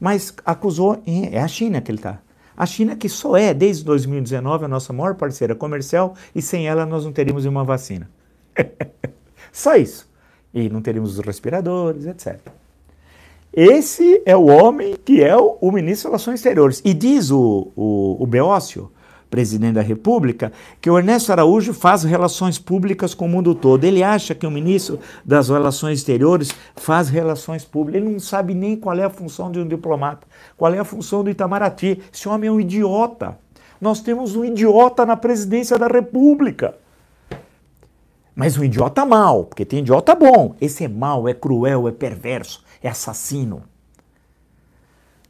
mas 0.00 0.34
acusou, 0.46 1.02
é 1.30 1.38
a 1.38 1.46
China 1.46 1.78
que 1.82 1.90
ele 1.90 1.98
está. 1.98 2.20
A 2.56 2.64
China 2.64 2.96
que 2.96 3.06
só 3.06 3.36
é, 3.36 3.52
desde 3.52 3.84
2019, 3.84 4.64
a 4.64 4.68
nossa 4.68 4.94
maior 4.94 5.14
parceira 5.14 5.54
comercial 5.54 6.14
e 6.34 6.40
sem 6.40 6.66
ela 6.66 6.86
nós 6.86 7.04
não 7.04 7.12
teríamos 7.12 7.44
uma 7.44 7.64
vacina. 7.64 8.08
só 9.52 9.76
isso. 9.76 10.08
E 10.54 10.70
não 10.70 10.80
teríamos 10.80 11.18
os 11.18 11.24
respiradores, 11.26 12.06
etc. 12.06 12.38
Esse 13.52 14.22
é 14.24 14.34
o 14.34 14.46
homem 14.46 14.96
que 15.04 15.22
é 15.22 15.36
o, 15.36 15.58
o 15.60 15.70
ministro 15.70 16.10
das 16.10 16.22
Relações 16.22 16.40
Exteriores. 16.40 16.80
E 16.82 16.94
diz 16.94 17.30
o, 17.30 17.70
o, 17.76 18.16
o 18.22 18.26
Beócio, 18.26 18.90
presidente 19.30 19.74
da 19.74 19.82
República, 19.82 20.52
que 20.80 20.90
o 20.90 20.98
Ernesto 20.98 21.32
Araújo 21.32 21.74
faz 21.74 22.04
relações 22.04 22.58
públicas 22.58 23.14
com 23.14 23.26
o 23.26 23.28
mundo 23.28 23.54
todo. 23.54 23.84
Ele 23.84 24.02
acha 24.02 24.34
que 24.34 24.46
o 24.46 24.50
ministro 24.50 24.98
das 25.24 25.48
Relações 25.48 25.98
Exteriores 25.98 26.50
faz 26.76 27.08
relações 27.08 27.64
públicas. 27.64 28.00
Ele 28.00 28.12
não 28.12 28.20
sabe 28.20 28.54
nem 28.54 28.76
qual 28.76 28.96
é 28.98 29.04
a 29.04 29.10
função 29.10 29.50
de 29.50 29.58
um 29.58 29.66
diplomata, 29.66 30.26
qual 30.56 30.72
é 30.72 30.78
a 30.78 30.84
função 30.84 31.22
do 31.22 31.30
Itamaraty. 31.30 32.02
Esse 32.12 32.28
homem 32.28 32.48
é 32.48 32.52
um 32.52 32.60
idiota. 32.60 33.38
Nós 33.80 34.00
temos 34.00 34.34
um 34.36 34.44
idiota 34.44 35.04
na 35.04 35.16
presidência 35.16 35.78
da 35.78 35.86
República. 35.86 36.74
Mas 38.34 38.58
um 38.58 38.64
idiota 38.64 39.04
mal, 39.04 39.44
porque 39.44 39.64
tem 39.64 39.78
idiota 39.80 40.14
bom. 40.14 40.54
Esse 40.60 40.84
é 40.84 40.88
mau, 40.88 41.26
é 41.26 41.34
cruel, 41.34 41.88
é 41.88 41.92
perverso, 41.92 42.62
é 42.82 42.88
assassino. 42.88 43.62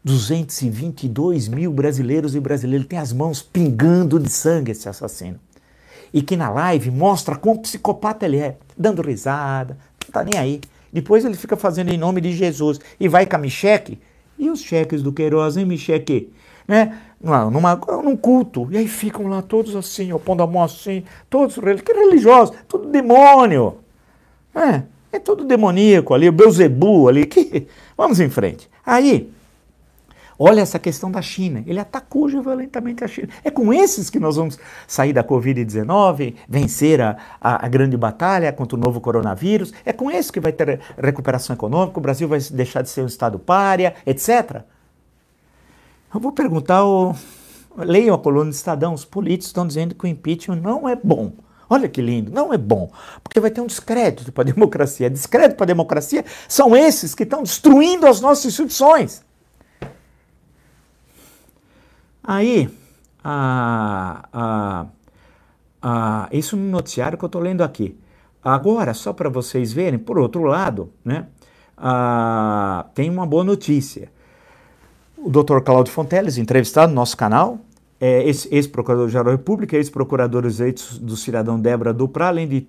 222 0.07 1.49
mil 1.49 1.73
brasileiros 1.73 2.37
e 2.37 2.41
brasileiras 2.41 2.87
têm 2.87 2.97
as 2.97 3.13
mãos 3.13 3.43
pingando 3.43 4.21
de 4.21 4.31
sangue 4.31 4.71
esse 4.71 4.89
assassino. 4.89 5.41
E 6.15 6.23
que 6.23 6.37
na 6.37 6.49
live 6.49 6.93
mostra 6.93 7.35
quão 7.35 7.57
psicopata 7.57 8.25
ele 8.25 8.39
é, 8.39 8.57
dando 8.79 9.03
risada, 9.03 9.77
não 10.05 10.13
tá 10.13 10.23
nem 10.23 10.39
aí. 10.39 10.61
Depois 10.93 11.25
ele 11.25 11.35
fica 11.35 11.57
fazendo 11.57 11.91
em 11.91 11.99
nome 11.99 12.21
de 12.21 12.31
Jesus 12.31 12.79
e 13.01 13.09
vai 13.09 13.27
com 13.27 13.35
a 13.35 13.39
Micheque. 13.41 13.99
E 14.39 14.49
os 14.49 14.61
cheques 14.61 15.03
do 15.03 15.13
Queiroz, 15.13 15.57
hein, 15.57 15.65
Micheque? 15.65 16.33
Né? 16.69 16.97
Numa, 17.21 17.75
num 18.01 18.17
culto. 18.17 18.69
E 18.71 18.79
aí 18.79 18.87
ficam 18.87 19.27
lá 19.27 19.43
todos 19.43 19.75
assim, 19.75 20.13
ó, 20.13 20.19
pondo 20.19 20.45
a 20.45 20.47
mão 20.47 20.63
assim, 20.63 21.03
todos 21.29 21.57
que 21.57 21.93
religiosos, 21.93 22.57
tudo 22.69 22.89
demônio. 22.89 23.79
É, 24.55 24.85
é 25.11 25.19
tudo 25.19 25.45
demoníaco 25.45 26.15
ali, 26.15 26.29
o 26.29 26.33
Beuzebu 26.33 27.09
ali. 27.09 27.27
Que... 27.27 27.67
Vamos 27.99 28.21
em 28.21 28.31
frente. 28.31 28.71
Aí, 28.87 29.35
Olha 30.39 30.61
essa 30.61 30.79
questão 30.79 31.11
da 31.11 31.23
China. 31.23 31.63
Ele 31.67 31.79
atacou 31.79 32.29
violentamente 32.29 33.03
a 33.03 33.09
China. 33.09 33.29
É 33.43 33.51
com 33.51 33.73
esses 33.73 34.11
que 34.11 34.19
nós 34.19 34.37
vamos 34.37 34.59
sair 34.87 35.13
da 35.13 35.25
Covid-19, 35.25 36.35
vencer 36.49 37.01
a, 37.01 37.17
a, 37.41 37.65
a, 37.65 37.69
grande 37.69 37.97
batalha 37.97 38.53
contra 38.53 38.77
o 38.77 38.81
novo 38.81 39.01
coronavírus. 39.01 39.73
É 39.85 39.93
com 39.93 40.11
esses 40.11 40.31
que 40.31 40.41
vai 40.41 40.53
ter 40.53 40.81
recuperação 40.99 41.55
econômica, 41.55 41.99
o 41.99 42.03
Brasil 42.03 42.29
vai 42.29 42.39
deixar 42.39 42.83
de 42.83 42.91
ser 42.91 43.03
um 43.03 43.07
Estado 43.07 43.39
párea, 43.39 43.95
etc. 44.05 44.63
Eu 46.15 46.21
vou 46.21 46.33
perguntar, 46.33 46.85
o... 46.85 47.15
leiam 47.77 48.15
a 48.15 48.19
coluna 48.19 48.51
do 48.51 48.55
Estadão, 48.55 48.93
os 48.93 49.05
políticos 49.05 49.49
estão 49.49 49.67
dizendo 49.67 49.95
que 49.95 50.05
o 50.05 50.09
impeachment 50.09 50.61
não 50.61 50.89
é 50.89 50.97
bom. 50.97 51.33
Olha 51.69 51.89
que 51.89 52.01
lindo, 52.01 52.31
não 52.31 52.53
é 52.53 52.59
bom, 52.59 52.91
porque 53.25 53.41
vai 53.41 53.51
ter 53.51 53.61
um 53.61 53.67
descrédito 53.67 54.31
para 54.31 54.43
a 54.43 54.47
democracia. 54.53 55.11
Descrédito 55.11 55.57
para 55.57 55.65
a 55.65 55.67
democracia 55.67 56.25
são 56.49 56.77
esses 56.77 57.15
que 57.15 57.25
estão 57.25 57.43
destruindo 57.43 58.07
as 58.07 58.21
nossas 58.21 58.45
instituições. 58.45 59.26
Aí, 62.27 62.69
a, 63.23 64.25
a, 64.33 64.87
a, 65.81 66.29
isso 66.33 66.57
no 66.57 66.69
noticiário 66.71 67.17
que 67.17 67.25
eu 67.25 67.29
estou 67.29 67.41
lendo 67.41 67.63
aqui. 67.63 67.97
Agora, 68.43 68.95
só 68.95 69.13
para 69.13 69.29
vocês 69.29 69.73
verem, 69.73 69.99
por 69.99 70.19
outro 70.19 70.43
lado, 70.43 70.93
né, 71.05 71.27
a, 71.77 72.87
tem 72.95 73.09
uma 73.09 73.27
boa 73.27 73.45
notícia. 73.45 74.11
O 75.17 75.31
Dr. 75.31 75.61
Claudio 75.61 75.93
Fonteles, 75.93 76.37
entrevistado 76.37 76.89
no 76.89 76.97
nosso 76.97 77.17
canal, 77.17 77.61
é, 78.01 78.25
ex-procurador-geral 78.25 79.25
da 79.25 79.31
República, 79.31 79.77
ex-procuradores 79.77 80.59
do 81.01 81.17
cidadão 81.17 81.59
Débora 81.59 81.93
Duprá, 81.93 82.29
além 82.29 82.49
de 82.49 82.69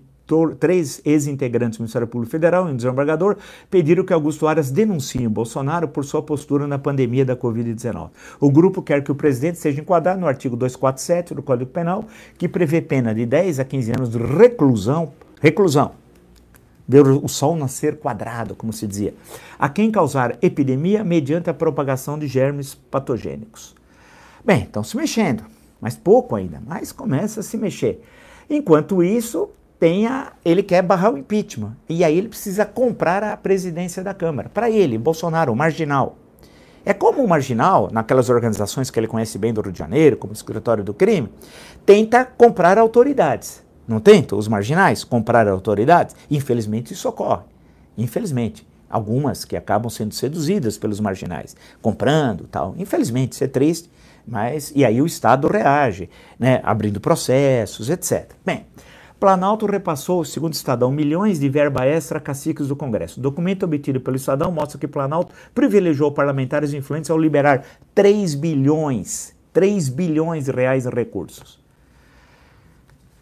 três 0.59 1.01
ex-integrantes 1.05 1.77
do 1.77 1.81
Ministério 1.81 2.07
Público 2.07 2.31
Federal 2.31 2.67
e 2.67 2.71
um 2.71 2.75
desembargador 2.75 3.37
pediram 3.69 4.03
que 4.03 4.13
Augusto 4.13 4.47
Aras 4.47 4.69
denuncie 4.69 5.25
o 5.25 5.29
Bolsonaro 5.29 5.87
por 5.87 6.03
sua 6.03 6.21
postura 6.21 6.67
na 6.67 6.77
pandemia 6.77 7.25
da 7.25 7.35
Covid-19. 7.35 8.09
O 8.39 8.51
grupo 8.51 8.81
quer 8.81 9.03
que 9.03 9.11
o 9.11 9.15
presidente 9.15 9.57
seja 9.57 9.81
enquadrado 9.81 10.19
no 10.19 10.27
artigo 10.27 10.55
247 10.55 11.33
do 11.33 11.41
Código 11.41 11.71
Penal, 11.71 12.05
que 12.37 12.47
prevê 12.47 12.81
pena 12.81 13.13
de 13.15 13.25
10 13.25 13.59
a 13.59 13.65
15 13.65 13.91
anos 13.91 14.09
de 14.09 14.17
reclusão, 14.17 15.13
reclusão, 15.39 15.91
ver 16.87 17.05
o 17.05 17.27
sol 17.27 17.55
nascer 17.55 17.97
quadrado, 17.97 18.55
como 18.55 18.71
se 18.71 18.87
dizia, 18.87 19.13
a 19.59 19.67
quem 19.67 19.91
causar 19.91 20.37
epidemia 20.41 21.03
mediante 21.03 21.49
a 21.49 21.53
propagação 21.53 22.17
de 22.17 22.27
germes 22.27 22.73
patogênicos. 22.73 23.75
Bem, 24.43 24.63
estão 24.63 24.83
se 24.83 24.95
mexendo, 24.95 25.43
mas 25.81 25.97
pouco 25.97 26.35
ainda, 26.35 26.61
mas 26.65 26.91
começa 26.91 27.41
a 27.41 27.43
se 27.43 27.57
mexer. 27.57 28.01
Enquanto 28.49 29.03
isso, 29.03 29.49
tenha, 29.79 30.33
ele 30.43 30.63
quer 30.63 30.81
barrar 30.81 31.13
o 31.13 31.17
impeachment. 31.17 31.75
E 31.87 32.03
aí 32.03 32.17
ele 32.17 32.29
precisa 32.29 32.65
comprar 32.65 33.23
a 33.23 33.37
presidência 33.37 34.03
da 34.03 34.13
Câmara. 34.13 34.49
Para 34.49 34.69
ele, 34.69 34.97
Bolsonaro, 34.97 35.55
marginal. 35.55 36.17
É 36.85 36.93
como 36.93 37.23
o 37.23 37.27
marginal, 37.27 37.89
naquelas 37.91 38.29
organizações 38.29 38.89
que 38.89 38.99
ele 38.99 39.07
conhece 39.07 39.37
bem 39.37 39.53
do 39.53 39.61
Rio 39.61 39.73
de 39.73 39.79
Janeiro, 39.79 40.17
como 40.17 40.31
o 40.31 40.35
Escritório 40.35 40.83
do 40.83 40.93
Crime, 40.93 41.29
tenta 41.85 42.23
comprar 42.23 42.77
autoridades. 42.77 43.61
Não 43.87 43.99
tenta 43.99 44.35
os 44.35 44.47
marginais 44.47 45.03
comprar 45.03 45.47
autoridades? 45.47 46.15
Infelizmente 46.29 46.93
isso 46.93 47.07
ocorre. 47.09 47.43
Infelizmente. 47.97 48.65
Algumas 48.89 49.43
que 49.43 49.57
acabam 49.57 49.89
sendo 49.89 50.13
seduzidas 50.13 50.77
pelos 50.77 51.01
marginais, 51.01 51.57
comprando 51.81 52.45
tal. 52.45 52.73
Infelizmente, 52.77 53.33
isso 53.33 53.43
é 53.43 53.47
triste, 53.47 53.91
mas. 54.25 54.71
E 54.73 54.85
aí 54.85 55.01
o 55.01 55.05
Estado 55.05 55.47
reage, 55.49 56.09
né, 56.39 56.61
abrindo 56.63 57.01
processos, 57.01 57.89
etc. 57.89 58.31
Bem, 58.45 58.65
Planalto 59.19 59.65
repassou, 59.65 60.23
segundo 60.23 60.53
o 60.53 60.55
Estadão, 60.55 60.91
milhões 60.91 61.39
de 61.39 61.49
verba 61.49 61.85
extra 61.85 62.19
a 62.19 62.21
caciques 62.21 62.67
do 62.67 62.75
Congresso. 62.75 63.19
O 63.19 63.23
documento 63.23 63.63
obtido 63.63 63.99
pelo 63.99 64.15
Estadão 64.15 64.51
mostra 64.51 64.77
que 64.77 64.87
Planalto 64.87 65.33
privilegiou 65.55 66.11
parlamentares 66.11 66.71
influentes 66.71 67.09
ao 67.09 67.17
liberar 67.17 67.65
3 67.95 68.35
bilhões, 68.35 69.35
3 69.51 69.89
bilhões 69.89 70.45
de 70.45 70.51
reais 70.51 70.85
em 70.85 70.89
recursos. 70.89 71.59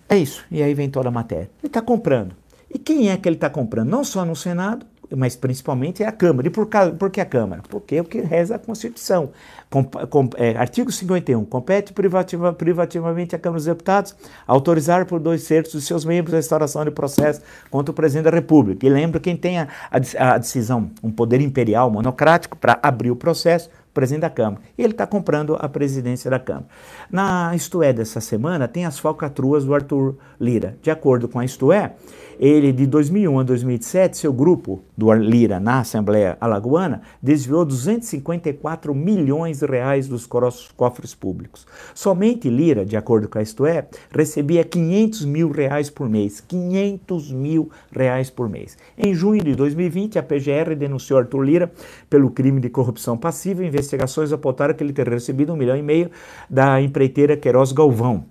É 0.09 0.17
isso. 0.17 0.43
E 0.51 0.61
aí 0.61 0.73
vem 0.73 0.89
toda 0.89 1.07
a 1.07 1.11
matéria. 1.11 1.49
Ele 1.63 1.67
está 1.67 1.81
comprando. 1.81 2.35
E 2.69 2.77
quem 2.77 3.09
é 3.09 3.15
que 3.15 3.29
ele 3.29 3.37
está 3.37 3.49
comprando? 3.49 3.89
Não 3.89 4.03
só 4.03 4.25
no 4.25 4.35
Senado, 4.35 4.85
mas 5.15 5.35
principalmente 5.35 6.03
é 6.03 6.07
a 6.07 6.11
Câmara. 6.11 6.47
E 6.47 6.49
por, 6.49 6.67
por 6.97 7.09
que 7.09 7.19
a 7.19 7.25
Câmara? 7.25 7.61
Porque 7.69 7.95
é 7.95 8.01
o 8.01 8.05
que 8.05 8.21
reza 8.21 8.55
a 8.55 8.59
Constituição. 8.59 9.31
Com, 9.69 9.83
com, 9.83 10.29
é, 10.37 10.55
artigo 10.55 10.91
51. 10.91 11.43
Compete 11.45 11.91
privativa, 11.91 12.53
privativamente 12.53 13.35
à 13.35 13.39
Câmara 13.39 13.57
dos 13.57 13.65
Deputados 13.65 14.15
autorizar 14.47 15.05
por 15.05 15.19
dois 15.19 15.45
terços 15.47 15.73
dos 15.73 15.85
seus 15.85 16.05
membros 16.05 16.33
a 16.33 16.39
instauração 16.39 16.85
de 16.85 16.91
processo 16.91 17.41
contra 17.69 17.91
o 17.91 17.93
presidente 17.93 18.25
da 18.25 18.31
República. 18.31 18.85
E 18.85 18.89
lembra 18.89 19.19
quem 19.19 19.35
tem 19.35 19.59
a, 19.59 19.67
a, 19.91 20.33
a 20.33 20.37
decisão, 20.37 20.89
um 21.03 21.11
poder 21.11 21.41
imperial 21.41 21.89
monocrático 21.89 22.57
para 22.57 22.79
abrir 22.81 23.11
o 23.11 23.15
processo, 23.15 23.69
presidente 23.95 24.21
da 24.21 24.29
Câmara. 24.29 24.61
E 24.77 24.83
ele 24.83 24.91
está 24.93 25.07
comprando 25.07 25.57
a 25.59 25.67
presidência 25.67 26.29
da 26.29 26.37
Câmara. 26.37 26.67
Na 27.09 27.55
Isto 27.55 27.81
É 27.81 27.91
dessa 27.93 28.21
semana 28.21 28.67
tem 28.67 28.85
as 28.85 28.99
falcatruas 28.99 29.65
do 29.65 29.73
Arthur 29.73 30.17
Lira. 30.39 30.77
De 30.81 30.91
acordo 30.91 31.27
com 31.27 31.39
a 31.39 31.45
Isto 31.45 31.71
É, 31.71 31.95
ele, 32.37 32.73
de 32.73 32.85
2001 32.85 33.39
a 33.39 33.43
2007, 33.43 34.17
seu 34.17 34.33
grupo 34.33 34.83
do 34.97 35.11
Lira 35.13 35.57
na 35.57 35.79
Assembleia 35.79 36.37
Alagoana 36.41 37.01
desviou 37.23 37.63
254 37.63 38.93
milhões 38.93 39.59
de 39.59 39.65
reais 39.65 40.07
dos 40.07 40.27
cofres 40.27 41.15
públicos. 41.15 41.65
Somente 41.93 42.49
Lira, 42.49 42.85
de 42.85 42.97
acordo 42.97 43.29
com 43.29 43.39
a 43.39 43.41
Isto 43.41 43.65
É, 43.65 43.87
recebia 44.11 44.65
500 44.65 45.23
mil 45.23 45.49
reais 45.49 45.89
por 45.89 46.09
mês. 46.09 46.41
500 46.41 47.31
mil 47.31 47.69
reais 47.89 48.29
por 48.29 48.49
mês. 48.49 48.77
Em 48.97 49.13
junho 49.13 49.41
de 49.41 49.55
2020, 49.55 50.19
a 50.19 50.23
PGR 50.23 50.75
denunciou 50.77 51.19
Arthur 51.19 51.41
Lira 51.41 51.71
pelo 52.09 52.29
crime 52.29 52.59
de 52.59 52.69
corrupção 52.69 53.17
passiva. 53.17 53.63
Investigações 53.85 54.33
apontaram 54.33 54.73
que 54.73 54.83
ele 54.83 54.93
teria 54.93 55.13
recebido 55.13 55.53
um 55.53 55.55
milhão 55.55 55.77
e 55.77 55.81
meio 55.81 56.11
da 56.49 56.81
empreiteira 56.81 57.37
Queiroz 57.37 57.71
Galvão 57.71 58.25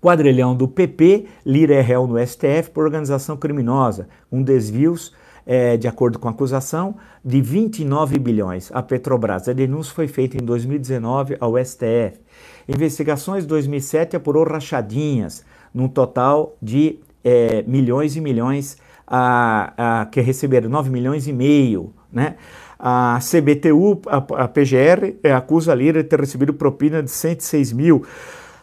Quadrilhão 0.00 0.54
do 0.54 0.68
PP, 0.68 1.26
Lira 1.44 1.74
é 1.74 1.80
réu 1.80 2.06
no 2.06 2.24
STF 2.24 2.70
por 2.72 2.84
organização 2.84 3.36
criminosa, 3.36 4.08
com 4.30 4.42
desvios, 4.42 5.12
é, 5.44 5.76
de 5.76 5.88
acordo 5.88 6.20
com 6.20 6.28
a 6.28 6.30
acusação, 6.30 6.96
de 7.24 7.40
29 7.40 8.18
bilhões. 8.18 8.70
A 8.72 8.80
Petrobras. 8.80 9.48
A 9.48 9.52
denúncia 9.52 9.92
foi 9.92 10.06
feita 10.06 10.36
em 10.36 10.44
2019 10.44 11.36
ao 11.40 11.58
STF. 11.58 12.20
Investigações 12.68 13.44
2007 13.44 14.14
apurou 14.14 14.44
rachadinhas, 14.44 15.44
num 15.74 15.88
total 15.88 16.56
de 16.62 17.00
é, 17.24 17.64
milhões 17.66 18.14
e 18.14 18.20
milhões, 18.20 18.76
a, 19.04 20.02
a, 20.02 20.06
que 20.06 20.20
receberam 20.20 20.68
9 20.68 20.90
milhões 20.90 21.26
e 21.26 21.32
meio, 21.32 21.92
né? 22.12 22.36
A 22.78 23.18
CBTU, 23.20 24.00
a, 24.06 24.46
PGR, 24.46 25.16
é, 25.22 25.32
acusa 25.32 25.72
a 25.72 25.74
Lira 25.74 26.02
de 26.02 26.08
ter 26.08 26.20
recebido 26.20 26.54
propina 26.54 27.02
de 27.02 27.10
106 27.10 27.72
mil 27.72 28.04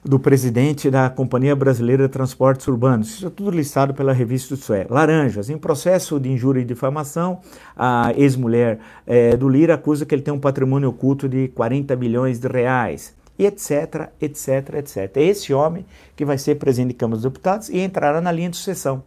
do 0.05 0.19
presidente 0.19 0.89
da 0.89 1.10
Companhia 1.10 1.55
Brasileira 1.55 2.03
de 2.03 2.10
Transportes 2.10 2.67
Urbanos. 2.67 3.10
Isso 3.10 3.27
é 3.27 3.29
tudo 3.29 3.49
listado 3.49 3.93
pela 3.93 4.13
revista 4.13 4.55
do 4.55 4.62
SUE. 4.62 4.86
Laranjas, 4.88 5.49
em 5.49 5.58
processo 5.58 6.19
de 6.19 6.31
injúria 6.31 6.62
e 6.62 6.63
difamação, 6.63 7.39
a 7.75 8.13
ex-mulher 8.15 8.79
é, 9.05 9.36
do 9.36 9.49
Lira 9.49 9.73
acusa 9.73 10.05
que 10.05 10.13
ele 10.13 10.21
tem 10.21 10.34
um 10.34 10.39
patrimônio 10.39 10.89
oculto 10.89 11.27
de 11.27 11.47
40 11.49 11.95
milhões 11.95 12.39
de 12.39 12.47
reais. 12.47 13.15
E 13.38 13.45
etc, 13.45 14.12
etc, 14.21 14.75
etc. 14.75 15.17
É 15.17 15.23
esse 15.23 15.53
homem 15.53 15.86
que 16.15 16.23
vai 16.23 16.38
ser 16.38 16.55
presidente 16.55 16.93
da 16.93 16.99
Câmara 16.99 17.17
dos 17.17 17.23
Deputados 17.23 17.69
e 17.69 17.79
entrará 17.79 18.21
na 18.21 18.31
linha 18.31 18.49
de 18.49 18.58
sucessão. 18.58 19.03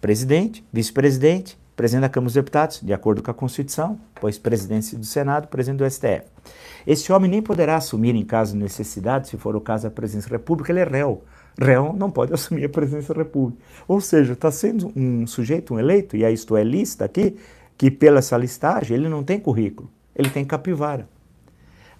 Presidente, 0.00 0.62
vice-presidente, 0.72 1.56
presidente 1.76 2.02
da 2.02 2.08
Câmara 2.08 2.26
dos 2.26 2.34
Deputados, 2.34 2.80
de 2.80 2.92
acordo 2.92 3.22
com 3.22 3.30
a 3.30 3.34
Constituição, 3.34 3.98
pois 4.20 4.38
presidente 4.38 4.96
do 4.96 5.04
Senado, 5.04 5.48
presidente 5.48 5.78
do 5.78 5.90
STF. 5.90 6.24
Esse 6.86 7.12
homem 7.12 7.30
nem 7.30 7.42
poderá 7.42 7.76
assumir 7.76 8.14
em 8.14 8.24
caso 8.24 8.52
de 8.52 8.58
necessidade, 8.58 9.28
se 9.28 9.36
for 9.36 9.56
o 9.56 9.60
caso 9.60 9.84
da 9.84 9.90
presidência 9.90 10.30
da 10.30 10.36
República, 10.36 10.72
ele 10.72 10.80
é 10.80 10.84
réu. 10.84 11.22
Réu 11.58 11.92
não 11.92 12.10
pode 12.10 12.32
assumir 12.34 12.64
a 12.64 12.68
presidência 12.68 13.14
da 13.14 13.22
República. 13.22 13.62
Ou 13.86 14.00
seja, 14.00 14.32
está 14.32 14.50
sendo 14.50 14.92
um 14.96 15.26
sujeito, 15.26 15.74
um 15.74 15.78
eleito, 15.78 16.16
e 16.16 16.24
isto 16.32 16.56
é 16.56 16.64
lista 16.64 17.04
aqui, 17.04 17.36
que 17.76 17.90
pela 17.90 18.18
essa 18.18 18.36
listagem 18.36 18.96
ele 18.96 19.08
não 19.08 19.22
tem 19.22 19.40
currículo, 19.40 19.90
ele 20.14 20.30
tem 20.30 20.44
capivara. 20.44 21.08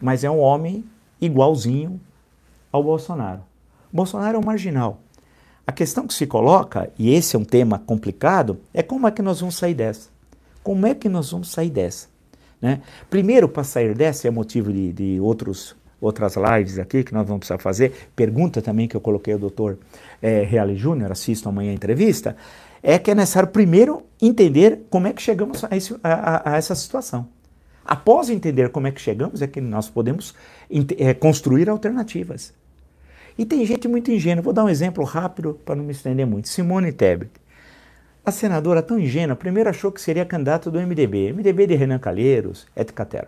Mas 0.01 0.25
é 0.25 0.31
um 0.31 0.39
homem 0.39 0.85
igualzinho 1.21 2.01
ao 2.71 2.83
Bolsonaro. 2.83 3.43
Bolsonaro 3.93 4.37
é 4.37 4.41
um 4.41 4.45
marginal. 4.45 5.02
A 5.67 5.71
questão 5.71 6.07
que 6.07 6.15
se 6.15 6.27
coloca, 6.27 6.91
e 6.99 7.15
esse 7.15 7.37
é 7.37 7.39
um 7.39 7.45
tema 7.45 7.79
complicado, 7.79 8.59
é 8.75 8.83
como 8.83 9.07
é 9.07 9.11
que 9.11 9.23
nós 9.23 9.41
vamos 9.41 9.57
sair 9.57 9.75
dessa? 9.75 10.09
Como 10.63 10.87
é 10.87 10.95
que 10.95 11.09
nós 11.09 11.31
vamos 11.31 11.51
sair 11.51 11.71
dessa? 11.71 12.09
Né? 12.61 12.81
Primeiro, 13.09 13.49
para 13.49 13.63
sair 13.65 13.95
dessa, 13.95 14.27
é 14.27 14.31
motivo 14.31 14.73
de, 14.73 14.93
de 14.93 15.21
outros, 15.21 15.77
outras 16.01 16.35
lives 16.37 16.79
aqui 16.79 17.05
que 17.05 17.13
nós 17.13 17.27
vamos 17.27 17.41
precisar 17.41 17.59
fazer, 17.59 18.11
pergunta 18.15 18.61
também 18.61 18.89
que 18.89 18.97
eu 18.97 19.01
coloquei 19.01 19.35
ao 19.35 19.39
doutor 19.39 19.79
é, 20.21 20.43
Reale 20.43 20.77
Júnior, 20.77 21.13
assisto 21.13 21.49
amanhã 21.49 21.71
a 21.71 21.75
entrevista, 21.75 22.37
é 22.83 22.99
que 22.99 23.11
é 23.11 23.15
necessário 23.15 23.49
primeiro 23.49 24.03
entender 24.21 24.81
como 24.91 25.07
é 25.07 25.13
que 25.13 25.23
chegamos 25.23 25.65
a, 25.65 25.77
esse, 25.77 25.95
a, 26.03 26.53
a 26.53 26.57
essa 26.57 26.75
situação. 26.75 27.29
Após 27.85 28.31
entender 28.31 28.71
como 28.71 28.87
é 28.87 28.93
que 28.93 29.01
chegamos, 29.01 29.43
é 29.43 29.47
que 29.47 29.61
nós 29.61 29.89
podemos 29.89 30.35
é, 30.99 31.15
construir 31.15 31.69
alternativas. 31.69 32.53
E 33.37 33.45
tem 33.45 33.65
gente 33.65 33.89
muito 33.89 34.11
ingênua. 34.11 34.43
Vou 34.43 34.53
dar 34.53 34.65
um 34.65 34.69
exemplo 34.69 35.05
rápido 35.05 35.59
para 35.65 35.75
não 35.75 35.85
me 35.85 35.93
estender 35.93 36.27
muito. 36.27 36.49
Simone 36.49 36.93
Tebet. 36.93 37.31
A 38.25 38.31
senadora 38.31 38.83
tão 38.83 38.99
ingênua, 39.01 39.35
primeiro 39.35 39.69
achou 39.69 39.91
que 39.91 40.01
seria 40.01 40.25
candidata 40.25 40.71
do 40.71 40.79
MDB, 40.79 41.33
MDB 41.33 41.67
de 41.67 41.75
Renan 41.75 41.99
Calheiros, 41.99 42.69
etc. 42.77 43.27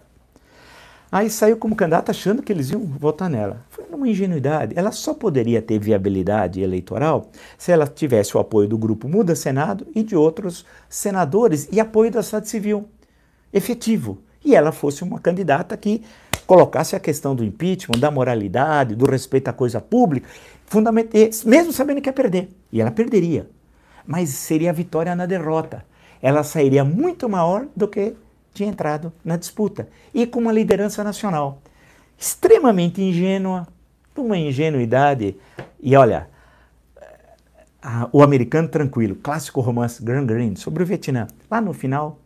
Aí 1.10 1.28
saiu 1.30 1.56
como 1.56 1.76
candidata 1.76 2.12
achando 2.12 2.42
que 2.42 2.52
eles 2.52 2.70
iam 2.70 2.80
votar 2.80 3.28
nela. 3.28 3.64
Foi 3.70 3.84
uma 3.92 4.08
ingenuidade. 4.08 4.74
Ela 4.76 4.92
só 4.92 5.14
poderia 5.14 5.62
ter 5.62 5.78
viabilidade 5.78 6.60
eleitoral 6.60 7.30
se 7.56 7.72
ela 7.72 7.86
tivesse 7.86 8.36
o 8.36 8.40
apoio 8.40 8.68
do 8.68 8.78
grupo 8.78 9.08
Muda 9.08 9.34
Senado 9.34 9.86
e 9.94 10.02
de 10.02 10.16
outros 10.16 10.64
senadores 10.88 11.68
e 11.72 11.80
apoio 11.80 12.10
da 12.10 12.22
sociedade 12.22 12.48
civil 12.48 12.88
efetivo. 13.52 14.18
E 14.44 14.54
ela 14.54 14.72
fosse 14.72 15.02
uma 15.02 15.18
candidata 15.18 15.76
que 15.76 16.02
colocasse 16.46 16.94
a 16.94 17.00
questão 17.00 17.34
do 17.34 17.44
impeachment, 17.44 17.98
da 17.98 18.10
moralidade, 18.10 18.94
do 18.94 19.04
respeito 19.10 19.48
à 19.48 19.52
coisa 19.52 19.80
pública, 19.80 20.28
mesmo 21.44 21.72
sabendo 21.72 22.00
que 22.00 22.08
ia 22.08 22.12
perder. 22.12 22.48
E 22.72 22.80
ela 22.80 22.90
perderia 22.90 23.48
mas 24.06 24.30
seria 24.30 24.70
a 24.70 24.72
vitória 24.72 25.14
na 25.14 25.26
derrota. 25.26 25.84
Ela 26.20 26.42
sairia 26.42 26.84
muito 26.84 27.28
maior 27.28 27.66
do 27.74 27.88
que 27.88 28.14
tinha 28.52 28.68
entrado 28.68 29.12
na 29.24 29.36
disputa 29.36 29.88
e 30.12 30.26
com 30.26 30.38
uma 30.38 30.52
liderança 30.52 31.02
nacional 31.02 31.60
extremamente 32.16 33.02
ingênua, 33.02 33.66
uma 34.16 34.38
ingenuidade. 34.38 35.36
E 35.82 35.96
olha, 35.96 36.28
o 38.12 38.22
americano 38.22 38.68
tranquilo, 38.68 39.16
clássico 39.16 39.60
romance 39.60 40.02
Grand 40.02 40.24
Green 40.24 40.54
sobre 40.54 40.82
o 40.82 40.86
Vietnã. 40.86 41.26
Lá 41.50 41.60
no 41.60 41.72
final 41.72 42.20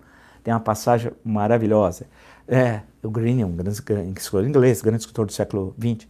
tem 0.44 0.52
uma 0.52 0.60
passagem 0.60 1.10
maravilhosa. 1.24 2.06
É, 2.48 2.80
o 3.02 3.10
Green 3.10 3.42
é 3.42 3.46
um 3.46 3.52
grande 3.52 3.78
escritor 3.78 4.44
inglês, 4.46 4.80
grande 4.80 5.00
escritor 5.00 5.26
do 5.26 5.32
século 5.32 5.74
XX. 5.78 6.08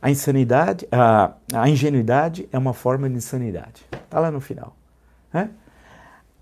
A 0.00 0.10
insanidade, 0.10 0.88
a, 0.90 1.34
a 1.52 1.68
ingenuidade 1.68 2.48
é 2.50 2.56
uma 2.56 2.72
forma 2.72 3.08
de 3.10 3.16
insanidade. 3.16 3.84
Está 3.92 4.18
lá 4.18 4.30
no 4.30 4.40
final. 4.40 4.74
Né? 5.32 5.50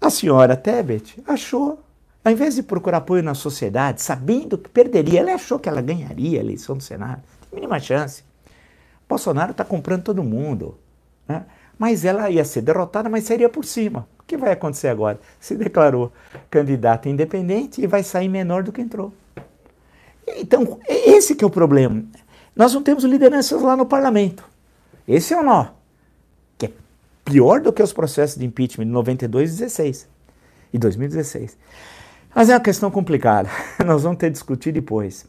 A 0.01 0.09
senhora 0.09 0.57
Tebet 0.57 1.21
achou, 1.27 1.83
ao 2.25 2.33
invés 2.33 2.55
de 2.55 2.63
procurar 2.63 2.99
apoio 2.99 3.23
na 3.25 3.35
sociedade, 3.35 4.03
sabendo 4.03 4.57
que 4.57 4.69
perderia, 4.69 5.21
ela 5.21 5.35
achou 5.35 5.59
que 5.59 5.69
ela 5.69 5.83
ganharia 5.83 6.39
a 6.39 6.43
eleição 6.43 6.77
do 6.77 6.83
Senado. 6.83 7.23
Mínima 7.53 7.81
chance. 7.81 8.23
Bolsonaro 9.09 9.51
está 9.51 9.65
comprando 9.65 10.05
todo 10.05 10.23
mundo. 10.23 10.79
Né? 11.27 11.45
Mas 11.77 12.05
ela 12.05 12.31
ia 12.31 12.45
ser 12.45 12.63
derrotada, 12.63 13.09
mas 13.09 13.25
seria 13.25 13.49
por 13.49 13.65
cima. 13.65 14.07
O 14.21 14.23
que 14.23 14.37
vai 14.37 14.53
acontecer 14.53 14.89
agora? 14.89 15.19
Se 15.41 15.57
declarou 15.57 16.13
candidata 16.49 17.09
independente 17.09 17.83
e 17.83 17.87
vai 17.87 18.03
sair 18.05 18.29
menor 18.29 18.63
do 18.63 18.73
que 18.73 18.81
entrou. 18.81 19.13
Então, 20.27 20.79
esse 20.89 21.35
que 21.35 21.45
é 21.45 21.47
o 21.47 21.51
problema. 21.51 22.05
Nós 22.55 22.73
não 22.73 22.83
temos 22.83 23.05
lideranças 23.05 23.61
lá 23.63 23.77
no 23.77 23.87
parlamento. 23.87 24.45
Esse 25.07 25.35
é 25.35 25.41
o 25.41 25.43
nó. 25.43 25.67
Que 26.57 26.67
é 26.67 26.73
pior 27.25 27.61
do 27.61 27.73
que 27.73 27.83
os 27.83 27.93
processos 27.93 28.39
de 28.39 28.45
impeachment 28.45 28.87
de 28.87 28.93
92 28.93 29.55
e 29.55 29.59
16 29.59 30.09
e 30.73 30.79
2016. 30.79 31.57
Mas 32.35 32.49
é 32.49 32.55
uma 32.55 32.61
questão 32.61 32.91
complicada. 32.91 33.49
Nós 33.85 34.03
vamos 34.03 34.19
ter 34.19 34.27
que 34.27 34.33
discutir 34.33 34.73
depois. 34.73 35.27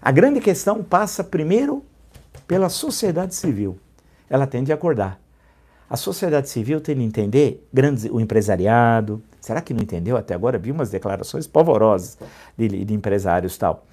A 0.00 0.10
grande 0.10 0.40
questão 0.40 0.82
passa 0.82 1.24
primeiro 1.24 1.84
pela 2.46 2.68
sociedade 2.68 3.34
civil. 3.34 3.78
Ela 4.28 4.46
tem 4.46 4.62
de 4.62 4.72
acordar. 4.72 5.18
A 5.88 5.96
sociedade 5.96 6.48
civil 6.48 6.80
tem 6.80 6.96
de 6.96 7.02
entender, 7.02 7.66
grandes, 7.72 8.04
o 8.04 8.20
empresariado, 8.20 9.22
será 9.40 9.60
que 9.60 9.74
não 9.74 9.82
entendeu 9.82 10.16
até 10.16 10.34
agora? 10.34 10.58
Vi 10.58 10.70
umas 10.70 10.90
declarações 10.90 11.46
pavorosas 11.46 12.18
de, 12.56 12.84
de 12.84 12.94
empresários 12.94 13.56
tal. 13.56 13.86